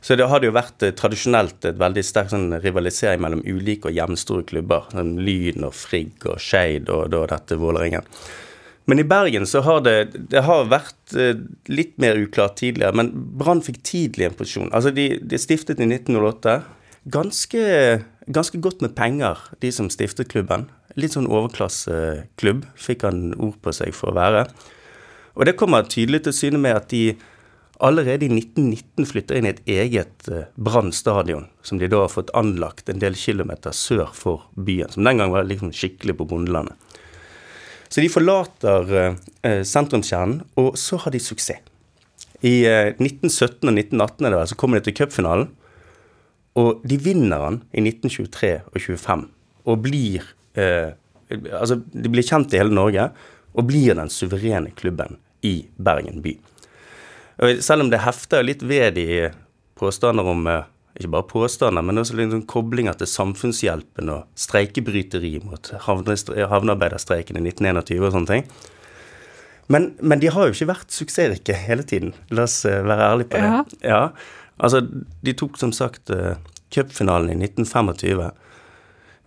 så 0.00 0.16
det 0.16 0.28
har 0.30 0.40
det 0.40 0.50
jo 0.50 0.56
vært 0.56 0.86
eh, 0.86 0.94
tradisjonelt 0.96 1.68
et 1.68 1.80
veldig 1.80 2.04
sterk 2.06 2.32
sånn, 2.32 2.60
rivalisering 2.62 3.24
mellom 3.24 3.44
ulike 3.44 3.90
og 3.90 3.98
jevnstore 3.98 4.46
klubber. 4.48 4.88
Sånn 4.94 5.16
Lyn 5.26 5.66
og 5.66 5.74
Frigg 5.74 6.28
og 6.30 6.40
Skeid 6.42 6.92
og 6.92 7.16
og 7.16 7.30
dette 7.32 7.58
Vålerengen. 7.60 8.06
Men 8.86 9.02
i 9.02 9.04
Bergen 9.04 9.46
så 9.50 9.60
har 9.66 9.80
det, 9.82 9.96
det 10.30 10.44
har 10.46 10.68
vært 10.70 11.14
eh, 11.18 11.34
litt 11.66 11.96
mer 12.02 12.18
uklart 12.22 12.54
tidligere. 12.60 12.94
Men 12.94 13.10
Brann 13.38 13.62
fikk 13.66 13.80
tidlig 13.86 14.28
en 14.28 14.36
posisjon. 14.38 14.70
Altså, 14.70 14.92
de, 14.94 15.08
de 15.26 15.40
stiftet 15.42 15.82
i 15.82 15.88
1908. 15.90 16.60
Ganske, 17.10 17.62
ganske, 18.26 18.60
godt 18.62 18.82
med 18.82 18.94
penger, 18.98 19.42
de 19.62 19.72
som 19.74 19.90
stiftet 19.90 20.30
klubben. 20.30 20.68
Litt 20.98 21.14
sånn 21.14 21.26
overklasseklubb, 21.26 22.64
fikk 22.78 23.04
han 23.06 23.32
ord 23.34 23.58
på 23.62 23.74
seg 23.74 23.94
for 23.94 24.14
å 24.14 24.18
være. 24.18 24.46
Og 25.36 25.46
det 25.46 25.58
kommer 25.58 25.86
tydelig 25.90 26.24
til 26.24 26.34
syne 26.34 26.62
med 26.62 26.78
at 26.78 26.88
de 26.94 27.16
allerede 27.82 28.24
i 28.24 28.30
1919 28.32 29.10
flytter 29.10 29.36
inn 29.36 29.48
i 29.48 29.52
et 29.52 29.66
eget 29.68 30.30
uh, 30.32 30.46
Brann 30.56 30.94
stadion, 30.96 31.50
som 31.66 31.82
de 31.82 31.90
da 31.92 32.06
har 32.06 32.12
fått 32.14 32.32
anlagt 32.38 32.88
en 32.88 33.02
del 33.02 33.18
kilometer 33.18 33.74
sør 33.76 34.14
for 34.16 34.46
byen. 34.54 34.94
Som 34.94 35.04
den 35.04 35.20
gang 35.20 35.34
var 35.34 35.44
liksom 35.50 35.74
skikkelig 35.76 36.16
på 36.16 36.28
bondelandet. 36.30 36.78
Så 37.88 38.02
de 38.02 38.10
forlater 38.10 38.92
eh, 38.96 39.62
sentrumskjernen, 39.66 40.42
og 40.58 40.76
så 40.80 40.98
har 41.02 41.14
de 41.14 41.22
suksess. 41.22 41.62
I 42.44 42.66
eh, 42.68 42.92
1917 42.98 43.64
og 43.64 43.72
1918 43.72 44.28
det, 44.32 44.42
så 44.50 44.58
kommer 44.58 44.78
de 44.80 44.88
til 44.88 44.98
cupfinalen, 44.98 45.48
og 46.56 46.84
de 46.88 46.98
vinner 47.00 47.42
den 47.44 47.58
i 47.72 47.84
1923 47.84 48.52
og 48.72 48.78
25. 48.80 49.26
Og 49.66 49.82
blir 49.84 50.30
eh, 50.58 50.94
Altså, 51.26 51.80
de 51.90 52.06
blir 52.06 52.22
kjent 52.22 52.52
i 52.54 52.58
hele 52.60 52.70
Norge, 52.70 53.08
og 53.58 53.64
blir 53.66 53.96
den 53.98 54.12
suverene 54.14 54.70
klubben 54.78 55.16
i 55.42 55.64
Bergen 55.74 56.20
by. 56.22 56.36
Og 57.42 57.62
selv 57.66 57.82
om 57.82 57.90
det 57.90 58.04
hefter 58.04 58.46
litt 58.46 58.62
ved 58.62 58.94
de 58.94 59.06
påstander 59.74 60.28
om 60.30 60.46
eh, 60.46 60.68
ikke 60.96 61.12
bare 61.12 61.28
påstander, 61.28 61.84
men 61.84 62.00
også 62.00 62.16
liksom 62.16 62.46
koblinger 62.48 62.96
til 62.96 63.08
samfunnshjelpen 63.10 64.08
og 64.14 64.24
streikebryteri 64.38 65.34
mot 65.44 65.68
havnearbeiderstreiken 65.84 67.36
i 67.36 67.44
1921 67.50 68.06
og 68.06 68.14
sånne 68.14 68.30
ting. 68.30 68.48
Men, 69.72 69.90
men, 69.98 70.22
de 70.22 70.30
har 70.30 70.46
jo 70.46 70.54
ikke 70.54 70.70
vært 70.70 70.94
suksessrike 70.94 71.56
hele 71.66 71.84
tiden. 71.86 72.14
La 72.30 72.46
oss 72.46 72.60
uh, 72.68 72.80
være 72.86 73.08
ærlige 73.10 73.32
på 73.32 73.42
det. 73.42 73.48
Ja. 73.50 73.62
ja. 73.82 74.02
Altså, 74.62 74.80
de 75.26 75.34
tok 75.36 75.58
som 75.60 75.74
sagt 75.74 76.12
uh, 76.14 76.38
cupfinalen 76.72 77.32
i 77.34 77.38
1925. 77.50 78.30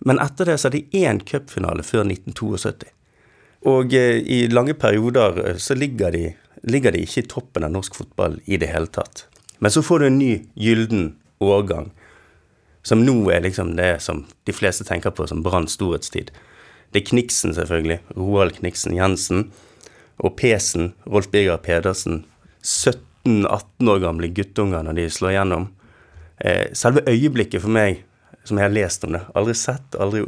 Men 0.08 0.22
etter 0.24 0.48
det 0.48 0.56
så 0.58 0.70
hadde 0.70 0.80
de 0.80 1.04
én 1.04 1.20
cupfinale 1.28 1.84
før 1.86 2.06
1972. 2.08 2.88
Og 3.68 3.92
uh, 3.92 4.16
i 4.24 4.46
lange 4.50 4.74
perioder 4.80 5.58
så 5.60 5.76
ligger 5.76 6.16
de, 6.16 6.30
ligger 6.64 6.96
de 6.96 7.04
ikke 7.04 7.22
i 7.22 7.30
toppen 7.36 7.68
av 7.68 7.76
norsk 7.76 8.00
fotball 8.00 8.40
i 8.48 8.58
det 8.58 8.72
hele 8.72 8.88
tatt. 8.90 9.28
Men 9.60 9.70
så 9.70 9.84
får 9.84 10.00
du 10.00 10.08
en 10.08 10.18
ny 10.18 10.32
gylden 10.56 11.10
årgang, 11.40 11.90
som 12.82 13.02
nå 13.04 13.30
er 13.32 13.42
liksom 13.44 13.74
det 13.76 13.98
som 14.04 14.24
de 14.48 14.54
fleste 14.56 14.86
tenker 14.88 15.12
på 15.12 15.26
som 15.28 15.42
Branns 15.44 15.76
storhetstid. 15.76 16.30
Det 16.90 17.02
er 17.02 17.08
Kniksen, 17.10 17.54
selvfølgelig. 17.54 18.00
Roald 18.16 18.56
Kniksen 18.58 18.96
Jensen. 18.96 19.50
Og 20.20 20.34
Pesen, 20.36 20.92
Rolf 21.06 21.30
Birger 21.30 21.60
Pedersen. 21.62 22.24
17-18 22.62 23.92
år 23.92 24.00
gamle 24.02 24.30
guttunger 24.34 24.84
når 24.84 24.98
de 24.98 25.10
slår 25.12 25.36
gjennom. 25.36 25.68
Eh, 26.40 26.72
selve 26.76 27.04
øyeblikket 27.08 27.62
for 27.62 27.72
meg, 27.72 28.02
som 28.44 28.58
jeg 28.58 28.68
har 28.68 28.74
lest 28.74 29.04
om 29.04 29.12
det, 29.14 29.20
aldri 29.36 29.54
sett, 29.54 29.96
aldri, 30.00 30.24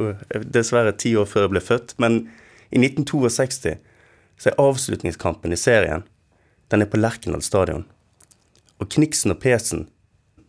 dessverre 0.53 0.93
ti 0.97 1.15
år 1.17 1.25
før 1.29 1.47
jeg 1.47 1.53
ble 1.55 1.63
født, 1.65 1.95
men 2.01 2.19
i 2.69 2.79
1962 2.79 3.73
så 4.37 4.49
er 4.49 4.61
avslutningskampen 4.61 5.53
i 5.53 5.59
serien 5.59 6.05
den 6.73 6.85
er 6.85 6.89
på 6.89 6.99
Lerkendal 7.01 7.41
stadion. 7.45 7.85
og 8.81 8.89
Kniksen 8.89 9.31
og 9.31 9.39
Pesen 9.39 9.87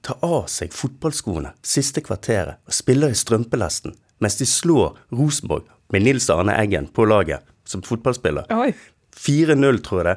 tar 0.05 0.21
av 0.25 0.47
seg 0.53 0.73
fotballskoene 0.75 1.55
siste 1.65 2.03
kvarteret 2.05 2.61
og 2.69 2.77
spiller 2.77 3.13
i 3.13 3.19
strømpelesten 3.19 3.97
mens 4.23 4.39
de 4.41 4.47
slår 4.49 4.95
Rosenborg 5.13 5.69
med 5.93 6.05
Nils 6.07 6.31
Arne 6.33 6.55
Eggen 6.57 6.87
på 6.93 7.07
laget 7.09 7.45
som 7.69 7.83
fotballspiller. 7.85 8.49
4-0, 9.17 9.81
tror 9.85 10.01
jeg 10.01 10.07
det. 10.09 10.17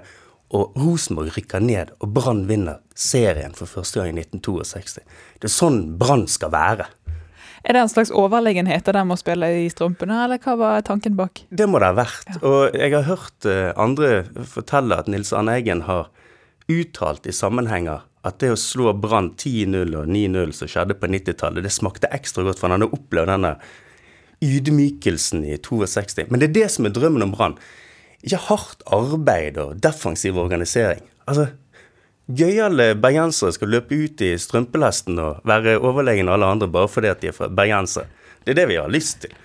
Og 0.58 0.78
Rosenborg 0.80 1.34
rykker 1.36 1.64
ned, 1.64 1.92
og 2.00 2.14
Brann 2.16 2.46
vinner 2.48 2.80
serien 2.96 3.56
for 3.56 3.70
første 3.70 4.00
gang 4.00 4.16
i 4.16 4.24
1962. 4.24 5.04
Det 5.42 5.50
er 5.50 5.54
sånn 5.54 5.82
Brann 6.00 6.24
skal 6.32 6.54
være. 6.54 6.88
Er 7.68 7.76
det 7.76 7.82
en 7.84 7.92
slags 7.92 8.14
overlegenhet 8.16 8.88
av 8.88 8.96
dem 8.96 9.12
å 9.12 9.18
spille 9.20 9.50
i 9.60 9.66
strømpene, 9.72 10.22
eller 10.24 10.40
hva 10.40 10.56
var 10.60 10.86
tanken 10.88 11.18
bak? 11.20 11.44
Det 11.50 11.68
må 11.68 11.82
det 11.84 11.90
ha 11.92 11.98
vært. 11.98 12.38
Og 12.40 12.78
jeg 12.78 12.94
har 12.96 13.08
hørt 13.10 13.48
eh, 13.50 13.74
andre 13.76 14.12
fortelle 14.48 14.96
at 14.96 15.10
Nils 15.12 15.34
Arne 15.36 15.58
Eggen 15.60 15.84
har 15.90 16.08
uttalt 16.72 17.28
i 17.28 17.36
sammenhenger 17.36 18.06
at 18.28 18.40
det 18.44 18.54
å 18.54 18.60
slå 18.60 18.94
Brann 18.98 19.32
10-0 19.34 19.96
og 19.98 20.10
9-0 20.12 20.54
som 20.56 20.72
skjedde 20.72 20.98
på 21.00 21.10
90-tallet, 21.12 21.66
det 21.66 21.74
smakte 21.74 22.12
ekstra 22.14 22.46
godt, 22.46 22.60
for 22.60 22.68
han 22.68 22.78
hadde 22.78 22.94
opplevd 22.98 23.32
denne 23.34 23.54
ydmykelsen 24.44 25.46
i 25.48 25.58
62. 25.64 26.28
Men 26.30 26.42
det 26.42 26.50
er 26.50 26.58
det 26.60 26.68
som 26.74 26.88
er 26.88 26.96
drømmen 26.96 27.26
om 27.26 27.34
Brann. 27.34 27.56
Ikke 28.26 28.42
hardt 28.50 28.84
arbeid 28.94 29.58
og 29.62 29.80
defensiv 29.82 30.38
organisering. 30.42 31.02
Altså, 31.30 31.50
Gøyale 32.28 32.90
bergensere 33.00 33.54
skal 33.56 33.70
løpe 33.72 33.96
ut 33.96 34.22
i 34.26 34.34
strømpelesten 34.36 35.16
og 35.24 35.46
være 35.48 35.78
overlegne 35.80 36.34
alle 36.34 36.50
andre 36.52 36.68
bare 36.68 36.90
fordi 36.92 37.08
at 37.08 37.22
de 37.24 37.30
er 37.32 37.36
fra 37.38 37.48
bergensere. 37.48 38.10
Det 38.44 38.52
er 38.52 38.60
det 38.60 38.66
vi 38.74 38.80
har 38.82 38.92
lyst 38.92 39.22
til. 39.24 39.36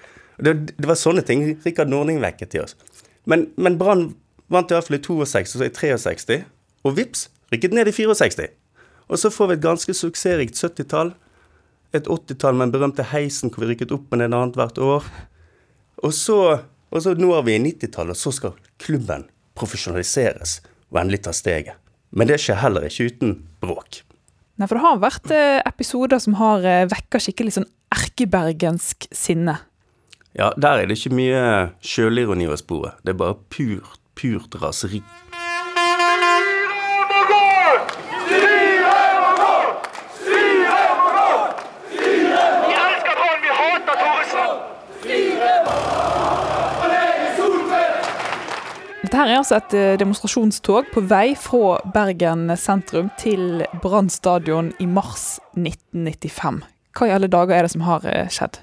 Det, 0.43 0.55
det 0.75 0.89
var 0.89 0.99
sånne 0.99 1.23
ting 1.27 1.45
Rikard 1.63 1.93
Norning 1.93 2.19
vekket 2.23 2.51
til 2.55 2.65
oss. 2.65 2.75
Men, 3.31 3.47
men 3.55 3.79
Brann 3.79 4.09
vant 4.51 4.73
i 4.73 4.75
hvert 4.75 4.89
fall 4.89 4.99
i 4.99 5.05
62 5.05 5.55
og 5.55 5.61
så 5.61 5.69
i 5.69 5.75
63, 5.77 6.41
og 6.83 6.97
vips, 6.99 7.29
rykket 7.53 7.77
ned 7.77 7.91
i 7.91 7.95
64. 7.95 8.51
Og 9.13 9.21
så 9.21 9.29
får 9.33 9.51
vi 9.51 9.59
et 9.59 9.65
ganske 9.67 9.95
suksessrikt 9.97 10.57
70-tall. 10.57 11.13
Et 11.93 12.07
80-tall 12.09 12.57
med 12.57 12.71
den 12.71 12.75
berømte 12.79 13.05
heisen 13.11 13.53
hvor 13.53 13.67
vi 13.67 13.75
rykket 13.75 13.93
opp 13.93 14.09
og 14.09 14.21
ned 14.23 14.33
annethvert 14.33 14.81
år. 14.81 15.09
Og 16.03 16.15
så, 16.17 16.39
og 16.89 17.05
så 17.05 17.13
nå 17.19 17.29
er 17.37 17.45
vi 17.45 17.59
i 17.59 17.61
90-tallet, 17.61 18.17
og 18.17 18.19
så 18.19 18.33
skal 18.33 18.57
klubben 18.81 19.27
profesjonaliseres 19.59 20.63
og 20.89 21.03
endelig 21.03 21.27
ta 21.27 21.37
steget. 21.37 21.77
Men 22.13 22.29
det 22.29 22.41
skjer 22.41 22.61
heller 22.61 22.89
ikke 22.89 23.11
uten 23.13 23.37
bråk. 23.61 24.01
Nei, 24.61 24.69
for 24.69 24.77
det 24.77 24.85
har 24.85 25.03
vært 25.03 25.33
eh, 25.33 25.61
episoder 25.69 26.21
som 26.21 26.37
har 26.41 26.65
eh, 26.69 26.87
vekka 26.89 27.21
skikkelig 27.23 27.57
sånn 27.57 27.69
erkebergensk 27.93 29.09
sinne. 29.13 29.59
Ja, 30.37 30.53
der 30.57 30.81
er 30.81 30.89
det 30.89 30.97
ikke 30.97 31.17
mye 31.17 31.45
sjølironi 31.85 32.49
å 32.49 32.57
spore. 32.61 32.95
Det 33.05 33.13
er 33.13 33.21
bare 33.21 33.37
purt, 33.53 34.01
purt 34.17 34.57
raseri. 34.61 35.03
Dette 49.13 49.27
her 49.27 49.29
er 49.35 49.43
altså 49.43 49.59
et 49.59 49.75
eh, 49.77 49.95
demonstrasjonstog 50.01 50.87
på 50.89 51.01
vei 51.05 51.35
fra 51.37 51.75
Bergen 51.93 52.47
sentrum 52.57 53.11
til 53.21 53.61
Brann 53.83 54.07
stadion 54.09 54.71
i 54.81 54.87
mars 54.89 55.35
1995. 55.53 56.63
Hva 56.97 57.09
i 57.11 57.13
alle 57.13 57.29
dager 57.29 57.53
er 57.59 57.67
det 57.67 57.75
som 57.75 57.85
har 57.85 58.07
eh, 58.09 58.31
skjedd? 58.33 58.57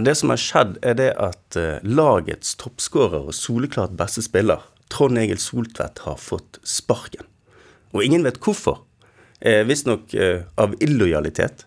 Det 0.00 0.14
som 0.16 0.32
har 0.32 0.40
skjedd, 0.40 0.78
er 0.80 0.96
det 0.96 1.10
at 1.20 1.58
eh, 1.60 1.84
lagets 1.84 2.54
toppskårer 2.62 3.28
og 3.28 3.36
soleklart 3.36 3.92
beste 3.98 4.24
spiller, 4.24 4.64
Trond 4.88 5.20
Egil 5.20 5.36
Soltvedt, 5.36 6.00
har 6.06 6.16
fått 6.16 6.56
sparken. 6.64 7.28
Og 7.92 8.00
ingen 8.00 8.24
vet 8.24 8.40
hvorfor. 8.40 8.86
Visstnok 9.44 10.16
av 10.56 10.72
illojalitet. 10.80 11.66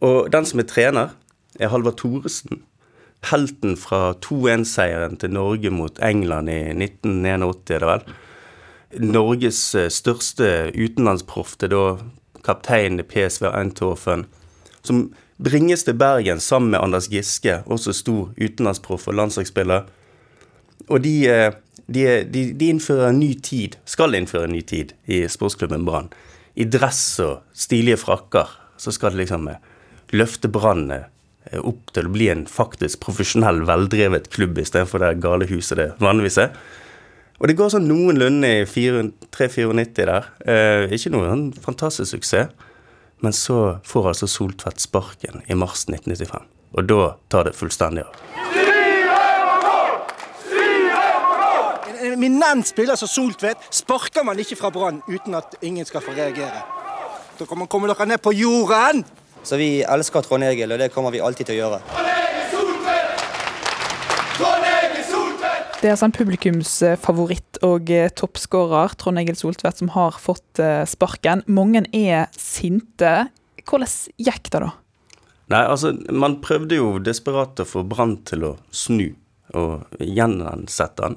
Og 0.00 0.32
den 0.32 0.48
som 0.48 0.62
er 0.62 0.68
trener, 0.72 1.12
er 1.60 1.68
Halvard 1.68 2.00
Thoresen. 2.00 2.62
Helten 3.28 3.76
fra 3.76 4.14
2-1-seieren 4.24 5.18
til 5.20 5.34
Norge 5.36 5.70
mot 5.70 5.98
England 6.02 6.48
i 6.48 6.60
1981, 6.72 7.74
er 7.74 7.82
det 7.82 7.90
vel. 7.90 8.04
Norges 8.98 9.60
eh, 9.78 9.90
største 9.92 10.70
utenlandsproff 10.74 11.54
til 11.60 11.70
da 11.74 11.84
kapteinen 12.46 13.02
i 13.02 13.06
PSV 13.06 13.50
Eindhoven. 13.52 14.24
Som 14.82 15.10
bringes 15.38 15.84
til 15.84 15.98
Bergen 16.00 16.40
sammen 16.40 16.72
med 16.72 16.80
Anders 16.80 17.10
Giske, 17.12 17.60
også 17.66 17.92
stor 17.94 18.32
utenlandsproff 18.40 19.06
og 19.08 19.18
landslagsspiller. 19.20 19.86
Og 20.88 21.04
de, 21.04 21.14
eh, 21.28 21.52
de, 21.86 22.06
de, 22.24 22.46
de 22.56 22.72
innfører 22.72 23.10
en 23.10 23.20
ny 23.20 23.34
tid, 23.36 23.76
skal 23.84 24.16
innføre 24.16 24.48
en 24.48 24.56
ny 24.56 24.64
tid 24.64 24.96
i 25.06 25.26
sportsklubben 25.28 25.84
Brann. 25.86 26.10
I 26.56 26.64
dress 26.64 27.20
og 27.22 27.44
stilige 27.52 28.00
frakker. 28.00 28.48
Så 28.80 28.96
skal 28.96 29.12
det 29.12 29.26
liksom 29.26 29.48
eh, 29.52 29.60
løfte 30.16 30.48
Brann 30.48 30.88
opp 31.64 31.92
til 31.94 32.06
å 32.06 32.12
bli 32.12 32.28
en 32.32 32.44
faktisk 32.50 33.00
profesjonell, 33.04 33.62
veldrevet 33.68 34.28
klubb 34.34 34.58
istedenfor 34.60 35.02
det 35.02 35.14
gale 35.24 35.48
huset 35.50 35.80
det 35.80 35.88
vanligvis 36.02 36.38
er. 36.44 36.52
Og 37.40 37.48
det 37.48 37.56
går 37.56 37.70
sånn 37.72 37.86
noenlunde 37.88 38.48
i 38.60 38.64
3-94 38.68 39.94
der. 40.04 40.26
Eh, 40.44 40.92
ikke 40.92 41.12
noe 41.14 41.30
sånn 41.30 41.46
fantastisk 41.64 42.12
suksess. 42.12 42.52
Men 43.24 43.32
så 43.36 43.80
får 43.84 44.10
altså 44.12 44.28
Soltvedt 44.28 44.80
sparken 44.80 45.42
i 45.48 45.56
mars 45.56 45.86
1995. 45.88 46.44
Og 46.76 46.86
da 46.88 47.06
tar 47.32 47.48
det 47.48 47.56
fullstendig 47.56 48.04
av. 48.04 48.20
En 52.00 52.14
eminent 52.14 52.68
spiller 52.68 52.96
som 52.96 53.08
Soltvedt 53.08 53.66
sparker 53.76 54.24
man 54.24 54.40
ikke 54.40 54.56
fra 54.60 54.72
Brann 54.72 55.02
uten 55.08 55.36
at 55.36 55.56
ingen 55.64 55.88
skal 55.88 56.04
få 56.04 56.16
reagere. 56.16 56.62
Da 57.40 57.48
kan 57.48 57.60
man 57.60 57.68
komme 57.72 57.88
dere 57.88 58.08
ned 58.08 58.20
på 58.24 58.32
jorden! 58.36 59.04
Så 59.42 59.56
vi 59.60 59.80
elsker 59.82 60.24
Trond 60.26 60.44
Egil, 60.44 60.72
og 60.72 60.80
det 60.82 60.90
kommer 60.94 61.14
vi 61.14 61.22
alltid 61.24 61.50
til 61.50 61.58
å 61.58 61.64
gjøre. 61.64 61.82
Det 65.80 65.88
er 65.88 65.94
altså 65.94 66.10
en 66.10 66.12
publikumsfavoritt 66.12 67.62
og 67.64 67.88
eh, 67.88 68.10
toppskårer, 68.12 68.92
Trond 69.00 69.16
Egil 69.22 69.38
Soltvedt, 69.38 69.78
som 69.80 69.88
har 69.94 70.18
fått 70.20 70.60
eh, 70.60 70.82
sparken. 70.84 71.40
Mange 71.48 71.86
er 71.96 72.26
sinte. 72.36 73.30
Hvordan 73.64 73.88
gikk 74.20 74.50
det, 74.52 74.60
da? 74.66 74.74
Nei, 75.50 75.62
altså, 75.64 75.94
man 76.12 76.36
prøvde 76.44 76.76
jo 76.76 76.90
desperat 77.00 77.64
å 77.64 77.66
få 77.66 77.86
Brann 77.88 78.18
til 78.28 78.44
å 78.50 78.52
snu 78.76 79.08
og 79.56 79.88
gjenansette 80.04 81.08
han. 81.08 81.16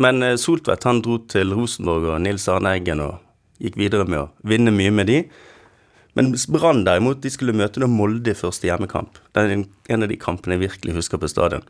Men 0.00 0.22
eh, 0.22 0.38
Soltvedt 0.38 0.86
han 0.86 1.02
dro 1.02 1.18
til 1.26 1.50
Rosenborg 1.58 2.12
og 2.14 2.22
Nils 2.22 2.46
Arne 2.52 2.76
Eggen 2.78 3.02
og 3.02 3.18
gikk 3.58 3.74
videre 3.80 4.06
med 4.06 4.22
å 4.22 4.28
vinne 4.46 4.70
mye 4.70 4.94
med 4.94 5.10
de. 5.10 5.18
Men 6.18 6.32
Brann 6.48 6.82
derimot, 6.86 7.22
de 7.22 7.30
skulle 7.30 7.54
møte 7.56 7.86
Molde 7.86 8.32
i 8.32 8.38
første 8.38 8.66
hjemmekamp. 8.66 9.20
Det 9.30 9.44
er 9.44 9.54
en 9.54 10.02
av 10.02 10.10
de 10.10 10.18
kampene 10.20 10.56
jeg 10.56 10.66
virkelig 10.66 10.96
husker 10.98 11.20
på 11.22 11.30
stadion. 11.30 11.64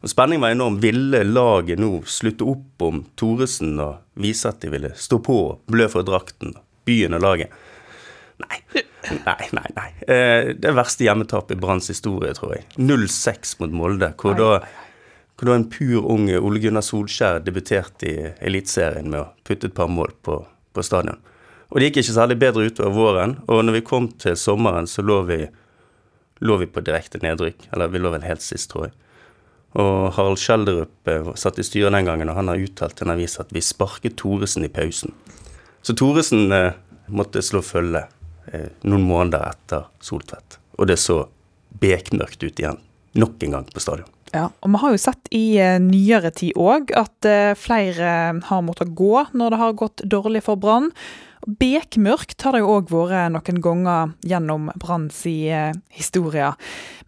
Og 0.00 0.08
Spenningen 0.08 0.44
var 0.44 0.54
enorm. 0.54 0.78
Ville 0.80 1.22
laget 1.28 1.80
nå 1.80 2.00
slutte 2.08 2.46
opp 2.48 2.84
om 2.84 3.02
Thoresen 3.20 3.80
og 3.80 4.20
vise 4.20 4.48
at 4.48 4.60
de 4.62 4.72
ville 4.72 4.92
stå 4.96 5.20
på 5.24 5.36
og 5.50 5.72
blø 5.72 5.88
for 5.92 6.06
drakten, 6.06 6.54
byen 6.88 7.16
og 7.18 7.24
laget? 7.24 7.56
Nei. 8.40 8.60
Nei, 9.26 9.48
nei, 9.56 9.66
nei. 9.76 9.88
Eh, 10.08 10.52
det 10.56 10.72
verste 10.76 11.04
hjemmetapet 11.04 11.56
i 11.56 11.60
Branns 11.60 11.90
historie, 11.92 12.32
tror 12.36 12.54
jeg. 12.56 12.64
0-6 12.80 13.58
mot 13.60 13.74
Molde, 13.82 14.12
hvor 14.20 14.36
da, 14.38 14.50
hvor 15.36 15.50
da 15.50 15.56
en 15.56 15.66
pur 15.72 16.08
ung 16.14 16.28
Ole 16.38 16.62
Gunnar 16.62 16.84
Solskjær 16.84 17.42
debuterte 17.44 18.08
i 18.08 18.30
Eliteserien 18.48 19.08
med 19.12 19.20
å 19.20 19.28
putte 19.44 19.68
et 19.68 19.76
par 19.76 19.92
mål 19.92 20.14
på, 20.24 20.38
på 20.72 20.84
stadion. 20.84 21.20
Og 21.70 21.78
det 21.78 21.90
gikk 21.90 22.00
ikke 22.02 22.16
særlig 22.16 22.38
bedre 22.40 22.66
utover 22.66 22.96
våren, 22.96 23.36
og 23.46 23.62
når 23.64 23.78
vi 23.78 23.86
kom 23.86 24.08
til 24.18 24.36
sommeren, 24.38 24.88
så 24.90 25.04
lå 25.06 25.20
vi, 25.28 25.44
lå 26.42 26.58
vi 26.62 26.66
på 26.66 26.82
direkte 26.82 27.20
nedrykk. 27.22 27.68
Eller 27.70 27.92
vi 27.92 28.02
lå 28.02 28.10
vel 28.14 28.26
helt 28.26 28.42
sist, 28.42 28.72
tror 28.72 28.88
jeg. 28.88 28.96
Og 29.78 30.10
Harald 30.16 30.40
Schjelderup 30.42 31.10
eh, 31.10 31.28
satt 31.38 31.60
i 31.62 31.66
styret 31.66 31.94
den 31.94 32.08
gangen, 32.08 32.30
og 32.32 32.40
han 32.40 32.50
har 32.50 32.58
uttalt 32.58 32.98
til 32.98 33.06
en 33.06 33.14
avis 33.14 33.38
at 33.38 33.52
vi 33.54 33.62
sparket 33.62 34.18
Thoresen 34.18 34.66
i 34.66 34.72
pausen. 34.72 35.14
Så 35.86 35.94
Thoresen 35.94 36.50
eh, 36.52 36.72
måtte 37.06 37.42
slå 37.44 37.62
følge 37.62 38.02
eh, 38.50 38.70
noen 38.82 39.06
måneder 39.06 39.52
etter 39.52 39.86
Soltvedt. 40.02 40.58
Og 40.80 40.90
det 40.90 40.98
så 40.98 41.22
bekmørkt 41.80 42.42
ut 42.42 42.58
igjen, 42.58 42.80
nok 43.14 43.46
en 43.46 43.60
gang 43.60 43.70
på 43.70 43.82
stadion. 43.82 44.10
Ja, 44.34 44.46
og 44.62 44.70
vi 44.70 44.78
har 44.78 44.92
jo 44.94 45.00
sett 45.02 45.30
i 45.34 45.44
eh, 45.58 45.78
nyere 45.82 46.30
tid 46.34 46.58
òg 46.58 46.92
at 46.98 47.26
eh, 47.26 47.54
flere 47.58 48.12
har 48.46 48.62
måttet 48.66 48.92
gå 48.98 49.24
når 49.34 49.54
det 49.54 49.58
har 49.62 49.78
gått 49.78 50.04
dårlig 50.06 50.44
for 50.46 50.60
Brann. 50.60 50.90
Bekmørkt 51.46 52.42
har 52.44 52.52
det 52.52 52.60
jo 52.60 52.72
òg 52.76 52.90
vært 52.92 53.32
noen 53.32 53.60
ganger 53.64 54.10
gjennom 54.28 54.68
Branns 54.80 55.22
eh, 55.26 55.72
historie. 55.88 56.50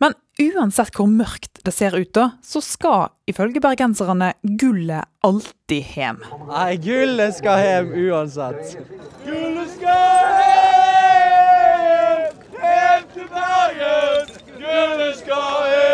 Men 0.01 0.17
uansett 0.41 0.97
hvor 0.97 1.11
mørkt 1.11 1.61
det 1.67 1.75
ser 1.77 1.93
ut, 1.99 2.13
da, 2.17 2.31
så 2.41 2.63
skal 2.65 3.13
ifølge 3.29 3.61
bergenserne 3.63 4.33
gullet 4.43 5.05
alltid 5.27 5.85
hjem. 5.97 6.23
Nei, 6.49 6.77
gullet 6.81 7.37
skal 7.37 7.61
hjem 7.61 7.93
uansett. 8.07 8.79
Gullet 9.27 9.71
skal 9.77 10.01
hjem! 10.41 12.33
Hjem 12.63 13.05
til 13.13 13.29
Bergen! 13.37 14.27
Gullet 14.57 15.17
skal 15.21 15.57
hjem! 15.69 15.93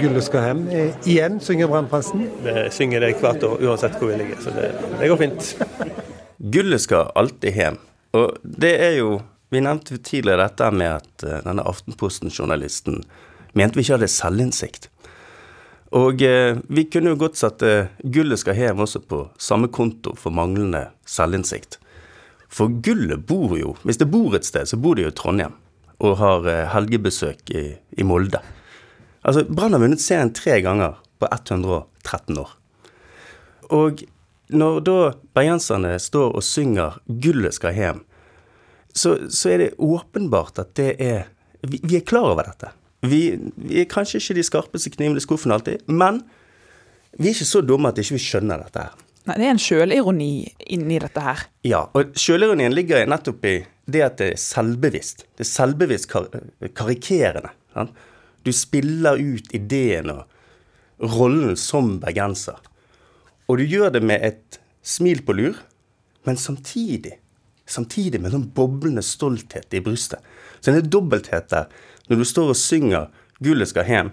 Gullet 0.00 0.24
skal 0.24 0.48
hjem. 0.48 0.62
Eh, 0.68 0.94
igjen 1.08 1.40
synger 1.44 1.68
Brannprinsen. 1.70 2.24
Vi 2.44 2.54
synger 2.74 3.04
det 3.04 3.14
hvert 3.20 3.44
år 3.46 3.60
uansett 3.62 3.98
hvor 4.00 4.10
vi 4.12 4.18
ligger, 4.22 4.40
så 4.42 4.54
det, 4.54 4.70
det 5.00 5.10
går 5.12 5.20
fint. 5.20 5.52
Gullet 6.40 6.80
skal 6.80 7.10
alltid 7.14 7.52
hjem. 7.52 7.76
Og 8.16 8.38
det 8.42 8.72
er 8.80 8.96
jo 9.00 9.20
Vi 9.50 9.58
nevnte 9.58 9.96
tidligere 9.98 10.44
dette 10.46 10.68
med 10.70 10.92
at 10.92 11.22
eh, 11.26 11.40
denne 11.42 11.64
Aftenposten-journalisten 11.66 13.00
mente 13.58 13.74
vi 13.74 13.82
ikke 13.82 13.96
hadde 13.96 14.06
selvinnsikt. 14.06 14.84
Og 15.98 16.22
eh, 16.22 16.60
vi 16.70 16.84
kunne 16.86 17.10
jo 17.10 17.18
godt 17.18 17.40
satt 17.40 17.64
eh, 17.66 17.88
gullet 18.14 18.38
skal 18.38 18.54
hjem 18.54 18.84
også 18.84 19.00
på 19.10 19.24
samme 19.42 19.66
konto 19.74 20.14
for 20.14 20.30
manglende 20.30 20.84
selvinnsikt. 21.02 21.80
For 22.46 22.70
gullet 22.70 23.26
bor 23.26 23.56
jo 23.58 23.74
Hvis 23.82 23.98
det 23.98 24.06
bor 24.12 24.38
et 24.38 24.46
sted, 24.46 24.70
så 24.70 24.78
bor 24.78 24.94
det 24.94 25.08
jo 25.08 25.10
i 25.10 25.18
Trondheim. 25.18 25.58
Og 25.98 26.20
har 26.22 26.46
helgebesøk 26.76 27.50
i, 27.50 27.64
i 27.98 28.06
Molde. 28.06 28.38
Altså, 29.24 29.44
Brann 29.44 29.76
har 29.76 29.82
vunnet 29.82 30.02
serien 30.02 30.32
tre 30.32 30.60
ganger 30.64 30.96
på 31.20 31.28
113 31.28 32.38
år. 32.40 32.54
Og 33.70 34.02
når 34.50 34.80
da 34.86 34.96
bergenserne 35.36 35.92
står 36.02 36.34
og 36.34 36.42
synger 36.42 36.98
'Gullet 37.06 37.54
skal 37.54 37.74
hjem', 37.74 38.04
så, 38.94 39.18
så 39.30 39.50
er 39.50 39.58
det 39.58 39.74
åpenbart 39.78 40.58
at 40.58 40.74
det 40.76 40.96
er 40.98 41.28
Vi, 41.62 41.76
vi 41.84 41.96
er 41.96 42.00
klar 42.00 42.24
over 42.24 42.42
dette. 42.42 42.70
Vi, 43.04 43.36
vi, 43.56 43.82
er 43.82 43.84
kanskje 43.84 44.16
ikke 44.16 44.34
de 44.38 44.42
skarpeste 44.42 44.90
knivene 44.94 45.20
i 45.20 45.20
skuffen 45.20 45.52
alltid, 45.52 45.82
men 45.92 46.22
vi 47.18 47.28
er 47.28 47.34
ikke 47.34 47.44
så 47.44 47.60
dumme 47.60 47.90
at 47.90 47.98
ikke 48.00 48.14
vi 48.14 48.16
ikke 48.16 48.30
skjønner 48.30 48.62
dette 48.64 48.84
her. 48.86 48.94
Nei, 49.28 49.36
Det 49.36 49.44
er 49.44 49.50
en 49.50 49.60
sjølironi 49.60 50.30
inni 50.72 50.96
dette 51.04 51.20
her. 51.20 51.42
Ja, 51.68 51.82
og 51.92 52.16
sjølironien 52.16 52.72
ligger 52.72 53.04
nettopp 53.04 53.44
i 53.44 53.58
det 53.84 54.02
at 54.06 54.16
det 54.22 54.30
er 54.32 54.40
selvbevisst. 54.40 55.26
Det 55.36 55.44
er 55.44 55.50
selvbevisst 55.50 56.08
kar 56.08 56.30
karikerende. 56.72 57.52
Sant? 57.74 57.92
Du 58.44 58.52
spiller 58.56 59.20
ut 59.20 59.52
ideen 59.54 60.10
og 60.12 61.10
rollen 61.18 61.56
som 61.56 61.98
bergenser. 62.02 62.58
Og 63.48 63.58
du 63.58 63.64
gjør 63.64 63.90
det 63.94 64.02
med 64.04 64.22
et 64.22 64.60
smil 64.82 65.24
på 65.26 65.34
lur, 65.36 65.58
men 66.24 66.36
samtidig 66.36 67.18
samtidig 67.70 68.20
med 68.20 68.30
en 68.30 68.38
sånn 68.38 68.50
boblende 68.54 69.02
stolthet 69.04 69.74
i 69.74 69.82
brystet. 69.84 70.20
Så 70.60 70.72
det 70.72 70.82
er 70.82 70.92
dobbelthet 70.92 71.50
der. 71.52 71.68
Når 72.08 72.20
du 72.20 72.26
står 72.26 72.52
og 72.52 72.58
synger 72.58 73.08
'Gullet 73.40 73.68
skal 73.68 73.84
hjem', 73.84 74.10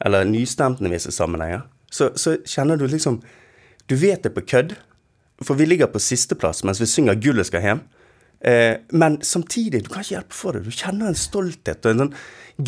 eller 0.00 0.24
nystemten 0.24 0.86
i 0.86 0.92
visse 0.94 1.12
sammenhenger, 1.12 1.66
så, 1.90 2.10
så 2.16 2.36
kjenner 2.46 2.76
du 2.76 2.86
liksom 2.86 3.22
Du 3.88 3.94
vet 3.94 4.22
det 4.22 4.34
på 4.34 4.40
kødd, 4.40 4.74
for 5.42 5.54
vi 5.54 5.64
ligger 5.64 5.86
på 5.86 5.98
sisteplass 5.98 6.64
mens 6.64 6.80
vi 6.80 6.86
synger 6.86 7.14
'Gullet 7.14 7.46
skal 7.46 7.62
hjem'. 7.62 7.84
Eh, 8.46 8.76
men 8.94 9.18
samtidig, 9.26 9.82
du 9.84 9.90
kan 9.90 10.04
ikke 10.04 10.14
hjelpe 10.14 10.36
for 10.38 10.54
det. 10.54 10.66
Du 10.66 10.74
kjenner 10.74 11.10
en 11.10 11.18
stolthet 11.18 11.82
og 11.82 11.92
en 11.92 12.04
sånn 12.04 12.14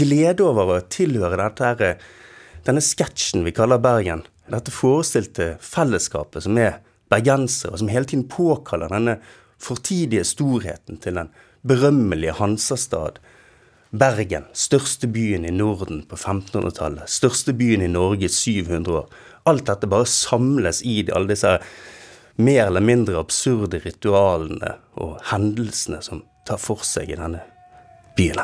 glede 0.01 0.45
over 0.45 0.73
å 0.75 0.81
tilhøre 0.91 1.39
dette 1.39 1.69
her, 1.69 2.09
denne 2.67 2.83
sketsjen 2.85 3.47
vi 3.47 3.55
kaller 3.57 3.81
Bergen. 3.83 4.25
Dette 4.51 4.73
forestilte 4.75 5.53
fellesskapet 5.63 6.45
som 6.45 6.59
er 6.61 6.81
bergensere, 7.13 7.73
og 7.73 7.83
som 7.83 7.91
hele 7.93 8.09
tiden 8.09 8.27
påkaller 8.29 8.91
denne 8.93 9.19
fortidige 9.63 10.27
storheten 10.29 10.99
til 11.03 11.21
den 11.21 11.31
berømmelige 11.69 12.37
Hansastad. 12.41 13.21
Bergen, 13.89 14.45
største 14.53 15.09
byen 15.09 15.47
i 15.49 15.53
Norden 15.55 16.03
på 16.09 16.19
1500-tallet. 16.19 17.09
Største 17.09 17.55
byen 17.57 17.87
i 17.87 17.93
Norge 17.93 18.29
i 18.29 18.33
700 18.33 18.99
år. 18.99 19.07
Alt 19.49 19.69
dette 19.71 19.89
bare 19.89 20.09
samles 20.11 20.83
i 20.85 21.01
alle 21.15 21.33
disse 21.33 21.55
mer 22.39 22.67
eller 22.67 22.85
mindre 22.85 23.19
absurde 23.19 23.81
ritualene 23.83 24.77
og 25.03 25.17
hendelsene 25.33 25.99
som 26.05 26.23
tar 26.47 26.61
for 26.63 26.85
seg 26.87 27.11
i 27.11 27.19
denne 27.19 27.43
byen. 28.19 28.39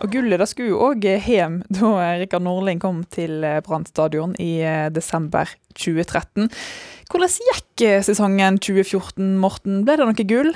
Og 0.00 0.08
gullet 0.14 0.40
da 0.40 0.46
skulle 0.48 0.72
jo 0.72 0.80
òg 0.88 1.06
hjem 1.06 1.60
da 1.70 1.92
Rikard 2.18 2.42
Norling 2.46 2.80
kom 2.82 3.04
til 3.14 3.44
Brann 3.66 3.86
stadion 3.86 4.34
i 4.42 4.58
desember 4.94 5.52
2013. 5.76 6.48
Hvordan 7.10 7.36
gikk 7.50 7.86
sesongen 8.06 8.58
2014, 8.62 9.36
Morten? 9.42 9.84
Ble 9.86 9.98
det 10.00 10.08
noe 10.08 10.26
gull? 10.26 10.52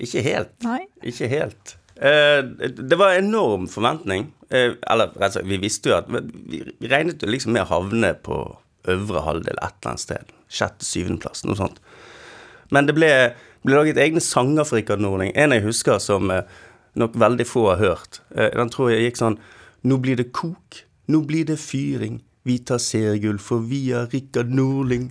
Ikke 0.00 0.24
helt. 0.26 0.52
Nei. 0.66 0.82
Ikke 1.06 1.30
helt. 1.32 1.76
Eh, 1.96 2.40
det 2.66 2.98
var 2.98 3.14
enorm 3.18 3.68
forventning. 3.70 4.32
Eh, 4.54 4.76
eller 4.90 5.14
rett 5.18 5.40
vi 5.42 5.58
visste 5.58 5.90
jo 5.90 5.96
at 5.96 6.10
Vi 6.10 6.90
regnet 6.90 7.22
jo 7.22 7.30
liksom 7.30 7.54
med 7.56 7.64
å 7.64 7.72
havne 7.72 8.12
på 8.22 8.38
øvre 8.90 9.24
halvdel 9.24 9.56
et 9.58 9.72
eller 9.80 9.94
annet 9.94 10.02
sted. 10.04 10.34
Sjette-syvendeplass, 10.52 11.42
noe 11.48 11.56
sånt. 11.58 11.80
Men 12.74 12.86
det 12.86 12.94
ble, 12.96 13.08
ble 13.64 13.78
laget 13.78 13.98
egne 14.00 14.22
sanger 14.22 14.68
for 14.68 14.78
Rikard 14.78 15.02
Norling. 15.02 15.32
En 15.34 15.56
jeg 15.56 15.64
husker 15.64 15.98
som 16.02 16.30
eh, 16.30 16.44
nok 17.00 17.16
veldig 17.18 17.46
få 17.48 17.66
har 17.72 17.80
hørt. 17.80 18.20
Den 18.30 18.70
tror 18.70 18.92
jeg 18.92 19.08
gikk 19.08 19.20
sånn 19.20 19.40
Nå 19.84 19.98
blir 20.00 20.16
det 20.16 20.30
kok, 20.32 20.78
nå 21.12 21.18
blir 21.28 21.44
det 21.48 21.58
fyring. 21.60 22.22
Vi 22.48 22.54
tar 22.64 22.78
seriegull, 22.80 23.36
for 23.40 23.60
vi 23.68 23.90
er 23.92 24.06
Rikard 24.12 24.52
Norling. 24.52 25.10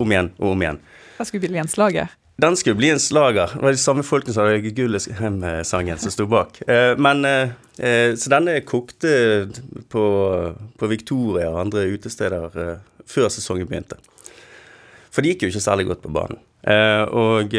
Om 0.00 0.12
igjen 0.12 0.30
og 0.38 0.54
om 0.54 0.62
igjen. 0.62 0.78
Hva 1.18 1.26
skulle 1.28 1.44
bli 1.44 1.58
gjenslaget? 1.58 2.14
Den 2.36 2.56
skulle 2.60 2.76
bli 2.76 2.90
en 2.92 3.00
slager. 3.00 3.54
Det 3.54 3.62
var 3.64 3.72
de 3.72 3.80
samme 3.80 4.02
folkene 4.04 4.34
som 4.36 4.44
hadde 4.44 4.72
Gullet-sangen 4.76 6.00
som 6.02 6.12
sto 6.12 6.26
bak. 6.28 6.58
Men, 7.00 7.24
så 7.80 8.32
denne 8.32 8.58
kokte 8.68 9.12
på, 9.88 10.02
på 10.76 10.90
Victoria 10.90 11.48
og 11.48 11.62
andre 11.62 11.86
utesteder 11.94 12.52
før 13.08 13.30
sesongen 13.32 13.70
begynte. 13.70 13.96
For 15.08 15.24
det 15.24 15.32
gikk 15.32 15.46
jo 15.46 15.50
ikke 15.54 15.64
særlig 15.64 15.86
godt 15.88 16.04
på 16.04 16.12
banen. 16.12 16.36
Og 17.16 17.56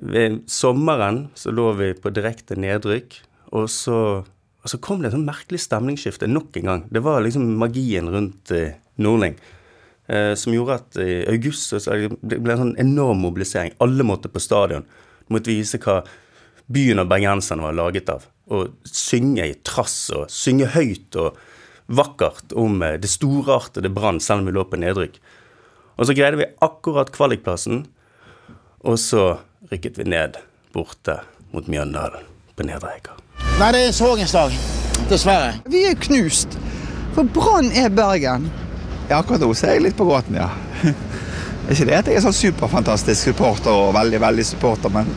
ved 0.00 0.38
sommeren 0.48 1.26
så 1.36 1.52
lå 1.52 1.68
vi 1.76 1.90
på 2.00 2.14
direkte 2.16 2.56
nedrykk, 2.56 3.18
og 3.60 3.68
så, 3.72 3.98
og 4.24 4.72
så 4.72 4.80
kom 4.80 5.04
det 5.04 5.10
et 5.10 5.18
sånn 5.18 5.28
merkelig 5.28 5.60
stemningsskifte 5.66 6.32
nok 6.32 6.56
en 6.62 6.72
gang. 6.72 6.86
Det 6.88 7.04
var 7.04 7.20
liksom 7.28 7.44
magien 7.60 8.08
rundt 8.08 8.56
Nordling. 8.96 9.36
Eh, 10.06 10.34
som 10.38 10.54
gjorde 10.54 10.78
at 10.78 10.98
i 11.02 11.24
august 11.26 11.72
så 11.74 11.96
det 11.98 12.38
ble 12.38 12.54
en 12.54 12.62
sånn 12.62 12.76
enorm 12.78 13.24
mobilisering. 13.26 13.74
Alle 13.82 14.06
måtte 14.06 14.30
på 14.30 14.42
stadion. 14.42 14.86
Du 15.26 15.34
måtte 15.34 15.50
vise 15.50 15.80
hva 15.82 16.02
byen 16.70 17.02
og 17.02 17.10
bergenserne 17.10 17.66
var 17.66 17.74
laget 17.74 18.10
av. 18.12 18.28
Og 18.54 18.76
synge 18.86 19.48
i 19.48 19.56
trass 19.66 19.98
og 20.14 20.30
synge 20.30 20.70
høyt 20.76 21.18
og 21.18 21.38
vakkert 21.86 22.54
om 22.58 22.78
eh, 22.86 22.98
det 23.02 23.10
storartede 23.10 23.90
Brann, 23.90 24.20
selv 24.22 24.44
om 24.44 24.50
vi 24.50 24.54
lå 24.54 24.66
på 24.70 24.78
nedrykk. 24.78 25.18
Og 25.96 26.06
så 26.06 26.14
greide 26.14 26.38
vi 26.38 26.50
akkurat 26.62 27.10
kvalikplassen, 27.14 27.86
og 28.86 28.98
så 29.00 29.38
rykket 29.72 29.98
vi 29.98 30.06
ned 30.12 30.36
borte 30.74 31.18
mot 31.54 31.66
Mjøndalen 31.66 32.28
på 32.54 32.66
Nedre 32.68 32.92
Eiker. 32.94 33.16
Nei, 33.56 33.72
det 33.72 33.86
er 33.88 33.96
sorgens 33.96 34.34
dag. 34.36 34.52
Dessverre. 35.10 35.56
Vi 35.72 35.86
er 35.88 35.96
knust. 36.06 36.58
For 37.16 37.24
Brann 37.32 37.72
er 37.72 37.88
Bergen. 37.88 38.50
Ja, 39.06 39.20
akkurat 39.20 39.38
nå 39.38 39.52
ser 39.54 39.76
jeg 39.76 39.84
litt 39.84 39.96
på 39.98 40.06
gråten, 40.08 40.34
ja. 40.40 40.50
Er 41.66 41.74
ikke 41.74 41.86
det 41.88 41.94
at 41.98 42.08
jeg 42.10 42.18
er 42.18 42.22
sånn 42.22 42.34
superfantastisk 42.34 43.26
supporter 43.26 43.74
og 43.74 43.88
veldig 43.96 44.20
veldig 44.22 44.42
supporter, 44.46 44.90
men 44.94 45.08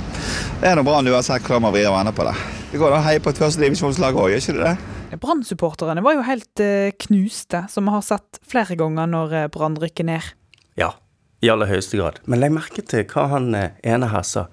det 0.62 0.72
er 0.72 0.80
nå 0.80 0.82
bra 0.86 0.98
uansett 0.98 1.44
hvordan 1.46 1.62
man 1.62 1.74
vrir 1.76 1.90
og 1.92 1.94
vender 1.94 2.16
på 2.18 2.26
det. 2.26 2.34
Det 2.72 2.80
går 2.82 2.94
an 2.94 3.04
å 3.04 3.06
heie 3.06 3.22
på 3.22 3.30
et 3.30 3.42
førstedivisjonslag 3.42 4.18
òg, 4.18 4.32
gjør 4.34 4.42
ikke 4.42 4.56
det 4.58 4.64
det? 4.66 5.20
Brann-supporterne 5.22 6.02
var 6.06 6.18
jo 6.18 6.26
helt 6.26 6.64
uh, 6.66 6.90
knuste, 7.06 7.64
som 7.70 7.86
vi 7.86 7.94
har 7.94 8.06
sett 8.06 8.42
flere 8.50 8.78
ganger 8.78 9.10
når 9.10 9.36
uh, 9.36 9.44
Brann 9.54 9.78
rykker 9.82 10.10
ned. 10.10 10.32
Ja, 10.78 10.92
i 11.46 11.50
aller 11.54 11.70
høyeste 11.70 11.98
grad. 12.02 12.18
Men 12.30 12.42
legg 12.42 12.54
merke 12.54 12.82
til 12.86 13.06
hva 13.10 13.28
han 13.34 13.54
uh, 13.54 13.70
ene 13.86 14.10
her 14.10 14.26
sa. 14.26 14.48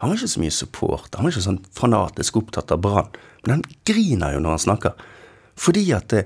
Han 0.00 0.12
var 0.12 0.20
ikke 0.20 0.32
så 0.34 0.44
mye 0.44 0.56
supporter, 0.56 1.18
han 1.18 1.28
var 1.28 1.36
ikke 1.36 1.48
sånn 1.48 1.62
fanatisk 1.76 2.40
opptatt 2.40 2.72
av 2.72 2.80
Brann. 2.84 3.12
Men 3.44 3.58
han 3.58 3.66
griner 3.88 4.36
jo 4.36 4.44
når 4.44 4.56
han 4.56 4.64
snakker. 4.68 5.08
Fordi 5.60 5.84
at 5.96 6.16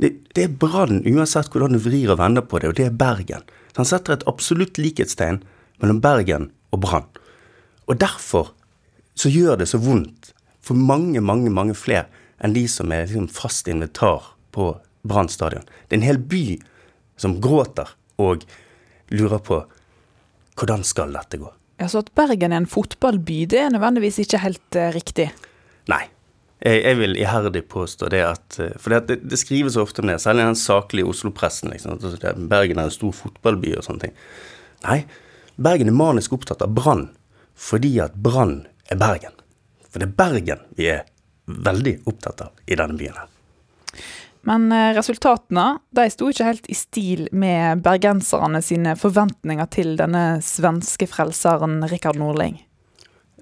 det, 0.00 0.12
det 0.34 0.46
er 0.46 0.54
Brann, 0.62 1.02
uansett 1.06 1.50
hvordan 1.52 1.76
du 1.76 1.82
vrir 1.82 2.12
og 2.14 2.20
vender 2.20 2.44
på 2.46 2.60
det, 2.62 2.70
og 2.72 2.78
det 2.78 2.88
er 2.88 2.96
Bergen. 2.96 3.44
Så 3.72 3.82
han 3.82 3.88
setter 3.88 4.16
et 4.16 4.26
absolutt 4.30 4.80
likhetstegn 4.80 5.42
mellom 5.82 6.00
Bergen 6.04 6.50
og 6.72 6.82
Brann. 6.84 7.08
Og 7.90 7.98
derfor 8.00 8.52
så 9.18 9.30
gjør 9.32 9.60
det 9.60 9.68
så 9.70 9.80
vondt 9.82 10.32
for 10.62 10.78
mange, 10.78 11.20
mange, 11.20 11.50
mange 11.52 11.76
flere 11.76 12.06
enn 12.42 12.54
de 12.56 12.64
som 12.70 12.92
er 12.94 13.06
liksom 13.06 13.28
fast 13.30 13.68
invitar 13.70 14.32
på 14.54 14.72
Brann 15.06 15.30
stadion. 15.30 15.66
Det 15.88 15.96
er 15.96 16.00
en 16.00 16.06
hel 16.06 16.20
by 16.20 16.44
som 17.20 17.38
gråter 17.42 17.90
og 18.22 18.46
lurer 19.12 19.42
på 19.42 19.62
hvordan 20.58 20.84
skal 20.86 21.14
dette 21.16 21.40
gå. 21.40 21.50
Ja, 21.80 21.88
Så 21.88 22.02
at 22.04 22.12
Bergen 22.14 22.52
er 22.52 22.62
en 22.62 22.70
fotballby, 22.70 23.44
det 23.50 23.58
er 23.58 23.72
nødvendigvis 23.74 24.20
ikke 24.22 24.42
helt 24.42 24.76
uh, 24.78 24.90
riktig? 24.94 25.30
Nei, 25.90 26.04
jeg, 26.62 26.82
jeg, 26.84 26.98
vil 27.00 27.18
iherdig 27.18 27.64
påstå 27.70 28.08
det 28.12 28.22
at 28.22 28.58
eh, 28.62 28.74
For 28.78 28.94
det, 28.94 29.18
det, 29.26 29.38
skrives 29.40 29.76
ofte 29.80 30.02
om 30.02 30.10
det, 30.10 30.20
særlig 30.22 30.46
den 30.46 30.58
saklige 30.58 31.10
Oslo-pressen. 31.10 31.72
Liksom, 31.74 31.98
Bergen 32.50 32.78
er 32.78 32.88
en 32.88 32.94
stor 32.94 33.14
fotballby 33.16 33.74
og 33.76 33.86
sånne 33.86 34.06
ting. 34.06 34.16
Nei, 34.86 35.02
Bergen 35.62 35.90
er 35.90 35.98
manisk 35.98 36.34
opptatt 36.38 36.64
av 36.64 36.74
Brann 36.74 37.10
fordi 37.62 37.98
at 38.00 38.14
Brann 38.18 38.62
er 38.90 38.98
Bergen. 38.98 39.34
For 39.90 40.00
det 40.00 40.08
er 40.08 40.16
Bergen 40.18 40.62
vi 40.78 40.88
er 40.90 41.04
veldig 41.46 41.98
opptatt 42.08 42.46
av 42.46 42.66
i 42.66 42.78
denne 42.78 42.96
byen 42.98 43.18
her. 43.18 43.28
Men 44.48 44.72
eh, 44.74 44.90
resultatene 44.96 45.66
de 45.94 46.08
sto 46.10 46.30
ikke 46.30 46.48
helt 46.48 46.70
i 46.70 46.76
stil 46.78 47.28
med 47.30 47.82
bergenserne 47.84 48.62
sine 48.64 48.96
forventninger 48.98 49.68
til 49.74 49.94
denne 50.00 50.40
svenske 50.42 51.06
frelseren 51.10 51.82
Rikard 51.90 52.18
Norling. 52.18 52.58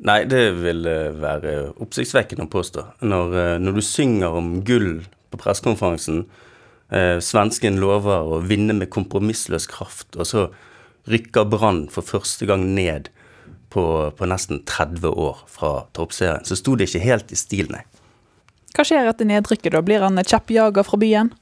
Nei, 0.00 0.22
det 0.24 0.44
vil 0.62 0.86
eh, 0.88 1.10
være 1.20 1.54
oppsiktsvekkende 1.82 2.46
å 2.46 2.52
påstå. 2.52 2.84
Når, 3.04 3.34
eh, 3.36 3.56
når 3.60 3.76
du 3.76 3.82
synger 3.84 4.38
om 4.38 4.54
gull 4.64 5.02
på 5.30 5.40
pressekonferansen, 5.42 6.22
eh, 6.88 7.18
svensken 7.20 7.76
lover 7.82 8.24
å 8.24 8.40
vinne 8.40 8.76
med 8.78 8.88
kompromissløs 8.94 9.68
kraft, 9.68 10.16
og 10.16 10.28
så 10.28 10.46
rykker 11.10 11.48
Brann 11.52 11.84
for 11.92 12.06
første 12.06 12.48
gang 12.48 12.70
ned 12.74 13.10
på, 13.70 13.84
på 14.16 14.28
nesten 14.28 14.64
30 14.64 15.12
år 15.12 15.44
fra 15.50 15.74
toppserien, 15.96 16.48
så 16.48 16.56
sto 16.56 16.78
det 16.78 16.88
ikke 16.88 17.04
helt 17.04 17.34
i 17.34 17.38
stil, 17.38 17.68
nei. 17.70 17.84
Hva 18.74 18.86
skjer 18.86 19.10
etter 19.10 19.28
nedrykket, 19.28 19.74
da? 19.74 19.84
Blir 19.84 20.04
han 20.06 20.20
kjeppjager 20.22 20.86
fra 20.86 20.98
byen? 21.00 21.32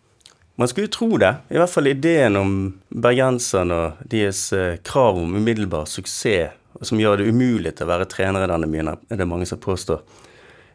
Man 0.58 0.70
skulle 0.70 0.88
jo 0.88 0.94
tro 0.96 1.08
det. 1.22 1.30
I 1.54 1.60
hvert 1.60 1.70
fall 1.70 1.86
ideen 1.86 2.34
om 2.40 2.54
bergenserne 2.90 3.76
og 3.78 4.06
deres 4.10 4.48
eh, 4.56 4.80
krav 4.82 5.20
om 5.20 5.36
umiddelbar 5.38 5.86
suksess, 5.86 6.57
som 6.82 7.00
gjør 7.00 7.18
det 7.20 7.28
umulig 7.32 7.74
til 7.76 7.86
å 7.86 7.92
være 7.92 8.08
trener 8.10 8.44
i 8.44 8.50
denne 8.50 8.68
byen, 8.70 8.92
er 8.94 9.20
det 9.20 9.26
mange 9.28 9.48
som 9.48 9.60
påstår. 9.60 10.02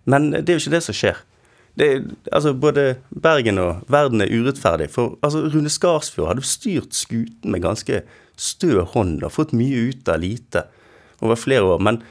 Men 0.10 0.32
det 0.34 0.50
er 0.50 0.58
jo 0.58 0.63
ikke 0.66 0.76
det 0.76 0.84
som 0.88 0.98
skjer. 0.98 1.22
Det 1.80 1.88
altså 2.32 2.54
Både 2.54 2.98
Bergen 3.10 3.58
og 3.62 3.86
verden 3.92 4.22
er 4.22 4.34
urettferdig. 4.34 4.89
For 4.94 5.18
altså, 5.26 5.46
Rune 5.54 5.72
Skarsfjord 5.72 6.34
hadde 6.34 6.46
styrt 6.46 6.98
skuten 6.98 7.54
med 7.54 7.63
ganske 7.63 8.04
stø 8.38 8.84
hånd 8.94 9.24
og 9.24 9.34
fått 9.34 9.56
mye 9.58 9.89
ut 9.89 10.10
av 10.10 10.22
lite 10.22 10.68
over 11.24 11.39
flere 11.39 11.66
år. 11.76 11.82
Men, 11.82 12.02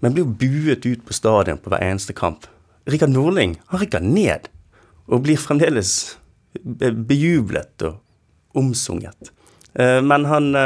men 0.00 0.16
blir 0.16 0.26
buet 0.26 0.86
ut 0.86 1.04
på 1.06 1.16
stadion 1.16 1.60
på 1.60 1.72
hver 1.72 1.84
eneste 1.84 2.16
kamp. 2.16 2.48
Rikard 2.90 3.12
Norling 3.14 3.58
han 3.70 3.82
rykker 3.82 4.02
ned 4.02 4.48
og 5.06 5.26
blir 5.26 5.38
fremdeles 5.38 6.16
bejublet 6.62 7.86
og 7.86 8.58
omsunget. 8.58 9.30
Eh, 9.74 10.00
men 10.04 10.26
han 10.28 10.56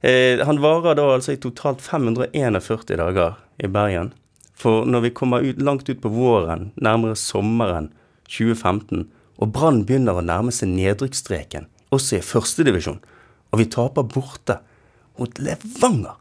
eh, 0.00 0.40
han 0.46 0.62
varer 0.62 0.96
da 0.98 1.06
altså 1.14 1.34
i 1.34 1.40
totalt 1.40 1.82
541 1.84 2.96
dager 3.00 3.38
i 3.58 3.70
Bergen. 3.70 4.12
For 4.60 4.84
når 4.84 5.06
vi 5.06 5.14
kommer 5.16 5.44
ut, 5.44 5.60
langt 5.62 5.88
ut 5.88 6.02
på 6.02 6.12
våren, 6.12 6.70
nærmere 6.76 7.16
sommeren 7.16 7.90
2015, 8.28 9.06
og 9.40 9.52
Brann 9.56 9.84
begynner 9.88 10.20
å 10.20 10.24
nærme 10.24 10.52
seg 10.52 10.68
nedrykksstreken, 10.74 11.68
også 11.90 12.18
i 12.18 12.24
førstedivisjon, 12.24 13.00
og 13.50 13.62
vi 13.62 13.70
taper 13.72 14.04
borte 14.06 14.58
mot 15.18 15.40
Levanger, 15.40 16.18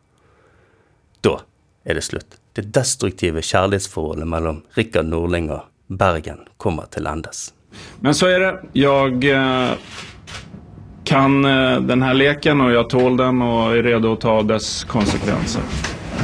da 1.24 1.36
er 1.84 2.00
det 2.00 2.06
slutt. 2.08 2.39
Det 2.56 2.72
destruktive 2.76 3.44
kjærlighetsforholdet 3.44 4.28
mellom 4.28 4.63
Rikard 4.78 5.12
Norling 5.12 5.52
og 5.54 5.68
Bergen 5.88 6.46
kommer 6.58 6.88
til 6.94 7.08
endes. 7.12 7.50
Men 8.02 8.15
så 8.18 8.32
er 8.32 8.44
det. 8.44 8.52
Jeg 8.80 9.36
kan 11.10 11.45
eh, 11.45 11.80
denne 11.89 12.13
leken, 12.13 12.62
og 12.62 12.74
jeg 12.76 12.89
tåler 12.93 13.24
den 13.26 13.41
og 13.45 13.74
er 13.74 13.88
redo 13.89 14.13
å 14.13 14.19
ta 14.22 14.39
dess 14.45 14.84
konsekvenser. 14.89 15.65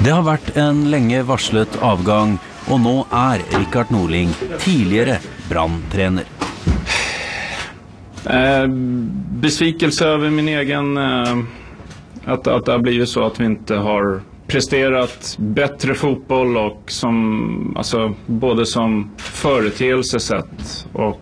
Det 0.04 0.12
har 0.12 0.26
vært 0.28 0.54
en 0.60 0.86
lenge 0.92 1.24
varslet 1.26 1.80
avgang, 1.84 2.38
og 2.70 2.82
nå 2.84 2.96
er 3.16 3.44
Rikard 3.56 3.92
Norling 3.94 4.34
tidligere 4.62 5.20
Brann-trener. 5.50 6.30
Eh, 8.26 8.66
besvikelse 9.42 10.08
over 10.16 10.34
min 10.34 10.50
egen 10.50 10.98
eh, 10.98 11.36
at, 12.26 12.48
at 12.48 12.66
det 12.66 12.72
har 12.74 12.82
blitt 12.82 13.10
så 13.10 13.28
at 13.28 13.38
vi 13.42 13.52
ikke 13.54 13.82
har 13.86 14.16
presterat 14.48 15.36
bättre 15.38 15.94
fotboll 15.94 16.58
och 16.58 16.84
som, 16.88 17.74
alltså, 17.78 18.14
både 18.26 18.66
som 18.66 19.10
företeelse 19.18 20.20
sett 20.20 20.88
och 20.94 21.22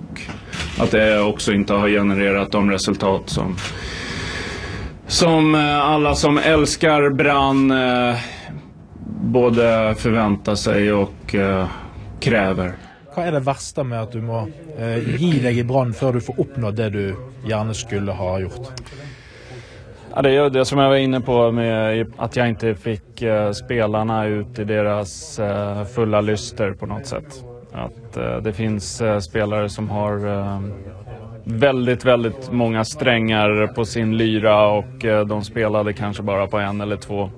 att 0.80 0.92
det 0.92 1.20
också 1.22 1.54
inte 1.54 1.74
har 1.74 1.90
genererat 1.90 2.52
de 2.52 2.72
resultat 2.72 3.30
som, 3.30 3.56
som 5.08 5.56
alle 5.56 5.82
alla 5.82 6.16
som 6.16 6.38
älskar 6.38 7.10
Brann 7.10 7.72
eh, 7.72 8.16
både 9.22 9.96
förväntar 9.98 10.56
sig 10.56 10.94
och 10.94 11.36
eh, 11.36 11.68
krever. 12.20 12.74
Hva 13.14 13.28
er 13.28 13.36
det 13.36 13.44
verste 13.46 13.84
med 13.86 14.08
at 14.08 14.12
du 14.16 14.24
må 14.26 14.40
eh, 14.74 14.98
gi 15.22 15.38
deg 15.44 15.60
i 15.62 15.64
Brann 15.70 15.94
før 15.94 16.18
du 16.18 16.22
får 16.26 16.40
oppnådd 16.42 16.80
det 16.80 16.90
du 16.96 17.04
gjerne 17.46 17.76
skulle 17.78 18.12
ha 18.18 18.40
gjort? 18.42 18.84
Ja, 20.16 20.22
det 20.22 20.36
är 20.36 20.50
det 20.50 20.66
som 20.66 20.80
jeg 20.80 20.90
var 20.90 20.98
inne 20.98 21.22
på 21.22 21.38
med 21.52 22.12
at 22.18 22.36
jeg 22.38 22.56
ikke 22.56 22.76
fikk 22.76 23.22
eh, 23.22 23.52
spelarna 23.54 24.26
ut 24.26 24.60
i 24.60 24.66
deres 24.66 25.40
eh, 25.40 25.86
fulla 25.94 26.22
lyster 26.22 26.74
på 26.74 26.90
noe 26.90 27.06
sätt. 27.06 27.53
Att 27.74 28.18
uh, 28.18 28.38
det 28.38 28.54
finns 28.54 29.02
uh, 29.02 29.20
spelare 29.20 29.70
som 29.70 29.90
har 29.90 30.26
uh, 30.26 30.62
väldigt, 31.44 32.06
väldigt 32.06 32.52
många 32.52 32.86
strängar 32.86 33.68
på 33.76 33.86
sin 33.86 34.18
lyra 34.18 34.68
och 34.68 35.06
uh, 35.06 35.22
de 35.22 35.44
spelade 35.44 35.94
kanske 35.94 36.24
bara 36.24 36.48
på 36.48 36.58
en 36.58 36.82
eller 36.82 36.98
två. 36.98 37.30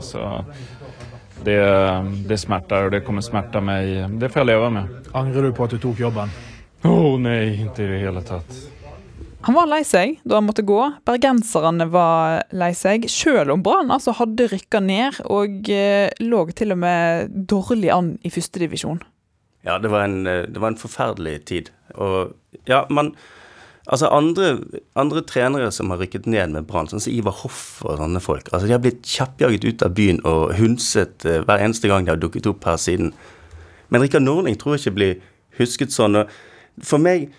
så 0.00 0.44
det, 1.44 2.04
det 2.28 2.38
smärtar 2.38 2.84
och 2.84 2.90
det 2.90 3.00
kommer 3.00 3.20
smärta 3.20 3.60
mig. 3.60 4.08
Det 4.08 4.28
får 4.28 4.40
jag 4.40 4.46
leva 4.46 4.70
med. 4.70 4.88
Angrer 5.12 5.42
du 5.42 5.52
på 5.52 5.64
at 5.64 5.70
du 5.70 5.78
tok 5.78 5.98
jobben? 5.98 6.28
Åh 6.82 6.90
oh, 6.90 7.20
nej, 7.20 7.60
inte 7.60 7.82
i 7.82 7.86
det 7.86 7.98
hele 7.98 8.22
tatt. 8.22 8.68
Han 9.40 9.54
var 9.54 9.68
lei 9.70 9.84
seg 9.86 10.18
da 10.26 10.38
han 10.38 10.48
måtte 10.48 10.64
gå. 10.66 10.80
Bergenserne 11.06 11.86
var 11.92 12.42
lei 12.52 12.72
seg, 12.76 13.06
selv 13.10 13.54
om 13.54 13.62
Brann 13.62 13.92
altså 13.94 14.12
hadde 14.18 14.48
rykka 14.50 14.80
ned 14.82 15.20
og 15.30 15.70
eh, 15.70 16.10
lå 16.20 16.42
til 16.58 16.74
og 16.74 16.80
med 16.82 17.30
dårlig 17.50 17.92
an 17.94 18.10
i 18.26 18.32
førstedivisjon. 18.34 19.00
Ja, 19.66 19.78
det 19.82 19.90
var, 19.90 20.06
en, 20.06 20.26
eh, 20.26 20.46
det 20.46 20.60
var 20.62 20.72
en 20.72 20.80
forferdelig 20.80 21.44
tid. 21.50 21.72
Og 21.96 22.34
ja, 22.68 22.84
man 22.90 23.14
Altså, 23.88 24.10
andre, 24.12 24.58
andre 25.00 25.22
trenere 25.24 25.70
som 25.72 25.88
har 25.88 25.96
rykket 26.02 26.26
ned 26.28 26.52
med 26.52 26.66
Brann, 26.68 26.90
sånn 26.90 27.00
som 27.00 27.08
Ivar 27.12 27.32
Hoff 27.40 27.78
og 27.86 27.96
sånne 27.96 28.20
folk, 28.20 28.50
altså 28.52 28.68
de 28.68 28.74
har 28.74 28.82
blitt 28.84 29.00
kjappjaget 29.08 29.64
ut 29.64 29.84
av 29.86 29.94
byen 29.96 30.20
og 30.28 30.52
hundset 30.58 31.24
uh, 31.24 31.38
hver 31.48 31.64
eneste 31.64 31.88
gang 31.88 32.04
de 32.04 32.12
har 32.12 32.20
dukket 32.20 32.50
opp 32.50 32.66
her 32.68 32.76
siden. 32.76 33.14
Men 33.88 34.04
Rikard 34.04 34.26
Norling 34.26 34.58
tror 34.60 34.76
jeg 34.76 34.82
ikke 34.82 34.98
blir 34.98 35.14
husket 35.56 35.96
sånn. 35.96 36.20
og 36.20 36.84
For 36.84 37.00
meg 37.00 37.30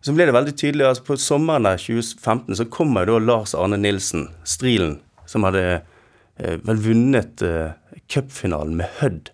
så 0.00 0.14
ble 0.16 0.28
det 0.28 0.34
veldig 0.36 0.54
tydelig 0.56 0.86
altså 0.86 1.04
På 1.08 1.16
sommeren 1.20 1.66
av 1.68 1.80
2015 1.82 2.56
så 2.56 2.68
kommer 2.72 3.04
da 3.04 3.18
Lars 3.20 3.54
Arne 3.58 3.76
Nilsen, 3.80 4.28
Strilen, 4.48 5.00
som 5.28 5.44
hadde 5.44 5.64
eh, 5.74 6.56
vel 6.64 6.80
vunnet 6.88 7.42
eh, 7.44 7.74
cupfinalen 8.08 8.78
med 8.78 9.00
Hødd, 9.02 9.32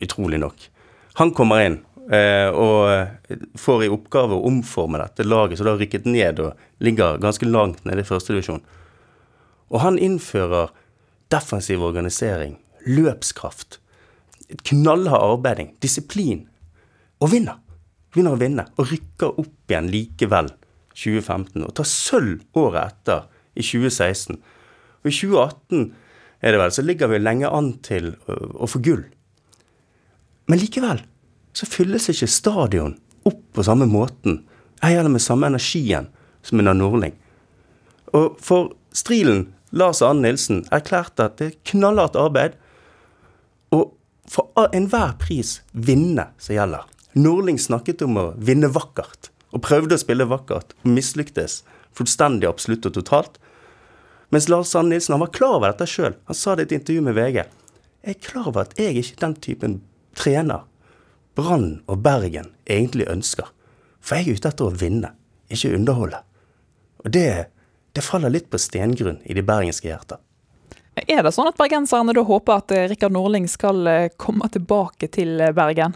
utrolig 0.00 0.40
nok. 0.40 0.70
Han 1.18 1.32
kommer 1.34 1.64
inn 1.64 1.78
eh, 2.12 2.48
og 2.52 3.56
får 3.58 3.86
i 3.86 3.90
oppgave 3.92 4.36
å 4.36 4.44
omforme 4.50 5.00
dette 5.02 5.26
laget, 5.26 5.58
så 5.58 5.66
det 5.66 5.74
har 5.74 5.82
rykket 5.82 6.06
ned 6.06 6.42
og 6.44 6.84
ligger 6.84 7.18
ganske 7.22 7.48
langt 7.48 7.82
nede 7.88 8.04
i 8.04 8.08
førstedivisjon. 8.08 8.62
Og 9.70 9.82
han 9.82 9.98
innfører 9.98 10.70
defensiv 11.30 11.82
organisering, 11.86 12.56
løpskraft, 12.86 13.78
knallhard 14.66 15.36
arbeiding, 15.36 15.74
disiplin, 15.82 16.46
og 17.20 17.34
vinner 17.34 17.58
Vinner 18.14 18.34
å 18.34 18.40
vinne 18.40 18.64
og 18.74 18.88
rykker 18.90 19.38
opp 19.38 19.70
igjen 19.70 19.90
likevel 19.90 20.48
2015 20.98 21.62
og 21.62 21.74
tar 21.78 21.86
sølv 21.86 22.58
året 22.58 22.90
etter, 22.90 23.28
i 23.54 23.62
2016. 23.66 24.38
Og 25.02 25.08
i 25.10 25.14
2018 25.14 25.84
er 26.40 26.54
det 26.54 26.60
vel, 26.62 26.72
så 26.74 26.84
ligger 26.86 27.10
vi 27.10 27.20
lenge 27.20 27.50
an 27.50 27.72
til 27.84 28.12
å 28.26 28.66
få 28.70 28.80
gull. 28.82 29.02
Men 30.50 30.58
likevel 30.58 31.04
så 31.54 31.66
fylles 31.70 32.08
ikke 32.10 32.26
stadion 32.30 32.96
opp 33.28 33.42
på 33.54 33.62
samme 33.66 33.86
måten, 33.86 34.40
ei 34.82 34.96
heller 34.96 35.12
med 35.12 35.22
samme 35.22 35.46
energien 35.46 36.08
som 36.42 36.58
under 36.58 36.74
Nordling. 36.74 37.14
Og 38.16 38.38
for 38.42 38.72
Strilen, 38.96 39.44
Lars 39.70 40.00
Arne 40.02 40.24
Nilsen, 40.24 40.64
erklærte 40.74 41.28
at 41.28 41.36
det 41.38 41.46
er 41.46 41.58
knallhardt 41.70 42.18
arbeid, 42.18 42.56
og 43.70 43.92
for 44.30 44.50
enhver 44.74 45.12
pris 45.20 45.60
vinne 45.70 46.26
som 46.42 46.56
gjelder. 46.56 46.88
Nordling 47.14 47.60
snakket 47.60 48.02
om 48.06 48.18
å 48.18 48.24
vinne 48.38 48.70
vakkert, 48.74 49.30
og 49.54 49.62
prøvde 49.66 49.94
å 49.94 50.02
spille 50.02 50.26
vakkert, 50.30 50.74
og 50.82 50.90
mislyktes 50.96 51.60
fullstendig, 51.94 52.48
absolutt 52.50 52.88
og 52.90 52.96
totalt. 52.98 53.38
Mens 54.34 54.48
Lars 54.50 54.74
Arne 54.78 54.96
Nilsen 54.96 55.14
han 55.14 55.22
var 55.22 55.34
klar 55.34 55.60
over 55.60 55.70
dette 55.70 55.86
sjøl. 55.90 56.18
Han 56.30 56.38
sa 56.38 56.56
det 56.56 56.66
i 56.66 56.70
et 56.70 56.76
intervju 56.80 57.06
med 57.06 57.18
VG. 57.18 57.44
Jeg 58.00 58.16
er 58.16 58.20
klar 58.24 58.50
over 58.50 58.64
at 58.64 58.74
jeg 58.80 58.96
ikke 58.96 59.18
er 59.18 59.24
den 59.26 59.38
typen 59.44 59.80
trener 60.20 60.66
Brann 61.38 61.80
og 61.88 62.02
Bergen 62.04 62.52
egentlig 62.68 63.08
ønsker. 63.08 63.48
For 64.00 64.16
jeg 64.18 64.28
er 64.28 64.40
ute 64.40 64.50
etter 64.52 64.68
å 64.68 64.74
vinne, 64.76 65.14
ikke 65.52 65.74
underholde. 65.76 66.22
Og 67.04 67.12
det, 67.14 67.28
det 67.96 68.04
faller 68.04 68.32
litt 68.32 68.50
på 68.52 68.60
stengrunn 68.60 69.20
i 69.24 69.36
de 69.36 69.44
bergenske 69.46 69.88
hjerter. 69.88 70.20
Er 71.00 71.22
det 71.24 71.32
sånn 71.32 71.48
at 71.48 71.56
bergenserne 71.56 72.12
da 72.16 72.24
håper 72.26 72.60
at 72.60 72.72
Rikard 72.90 73.14
Norling 73.14 73.46
skal 73.48 73.86
eh, 73.88 74.08
komme 74.20 74.50
tilbake 74.52 75.08
til 75.14 75.38
eh, 75.40 75.52
Bergen? 75.56 75.94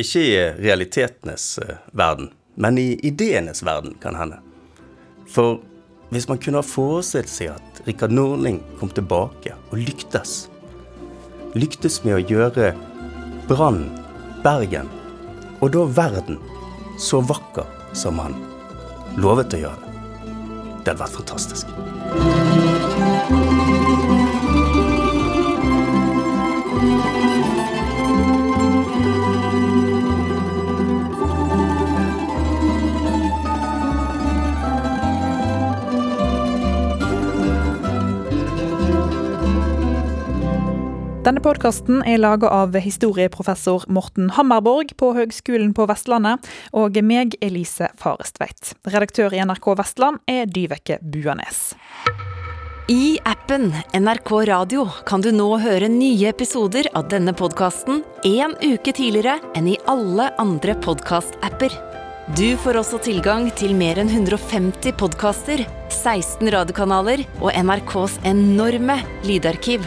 Ikke 0.00 0.22
i 0.22 0.36
realitetenes 0.62 1.58
eh, 1.60 1.82
verden, 1.92 2.30
men 2.54 2.78
i 2.80 2.94
ideenes 3.04 3.64
verden, 3.66 3.98
kan 4.00 4.16
hende. 4.16 4.38
For 5.28 5.58
hvis 6.14 6.28
man 6.30 6.40
kunne 6.40 6.62
ha 6.62 6.66
forestilt 6.66 7.28
seg 7.32 7.52
at 7.56 7.82
Rikard 7.88 8.14
Norling 8.14 8.62
kom 8.80 8.92
tilbake 8.94 9.56
og 9.70 9.78
lyktes 9.80 10.46
Lyktes 11.52 11.98
med 12.00 12.16
å 12.16 12.22
gjøre 12.24 12.70
Brann, 13.48 13.84
Bergen 14.42 14.90
og 15.62 15.70
da 15.74 15.84
verden 15.98 16.38
så 16.98 17.20
vakker 17.24 17.66
som 17.96 18.18
han 18.22 18.34
lovet 19.20 19.54
å 19.54 19.62
gjøre 19.64 19.78
det. 19.82 19.92
Hadde 20.82 20.98
vært 20.98 21.18
fantastisk. 21.20 21.66
Denne 41.22 41.38
podkasten 41.38 42.00
er 42.02 42.18
laga 42.18 42.48
av 42.50 42.74
historieprofessor 42.82 43.84
Morten 43.94 44.32
Hammerborg 44.34 44.90
på 44.98 45.12
Høgskolen 45.14 45.70
på 45.70 45.86
Vestlandet, 45.86 46.42
og 46.74 46.98
meg, 47.06 47.36
Elise 47.38 47.92
Farestveit. 48.00 48.72
Redaktør 48.90 49.30
i 49.30 49.38
NRK 49.46 49.68
Vestland 49.78 50.18
er 50.26 50.50
Dyveke 50.50 50.98
Buanes. 50.98 51.76
I 52.90 53.20
appen 53.22 53.70
NRK 53.94 54.34
Radio 54.50 54.88
kan 55.06 55.22
du 55.22 55.30
nå 55.30 55.46
høre 55.62 55.86
nye 55.86 56.26
episoder 56.34 56.90
av 56.98 57.06
denne 57.14 57.30
podkasten 57.38 58.02
en 58.26 58.58
uke 58.58 58.90
tidligere 58.90 59.38
enn 59.54 59.70
i 59.70 59.78
alle 59.86 60.32
andre 60.42 60.74
podkast-apper. 60.82 61.78
Du 62.34 62.48
får 62.66 62.82
også 62.82 62.98
tilgang 63.06 63.52
til 63.54 63.78
mer 63.78 64.02
enn 64.02 64.10
150 64.10 64.98
podkaster, 64.98 65.68
16 65.86 66.50
radiokanaler 66.50 67.28
og 67.38 67.52
NRKs 67.54 68.24
enorme 68.26 69.04
lydarkiv. 69.22 69.86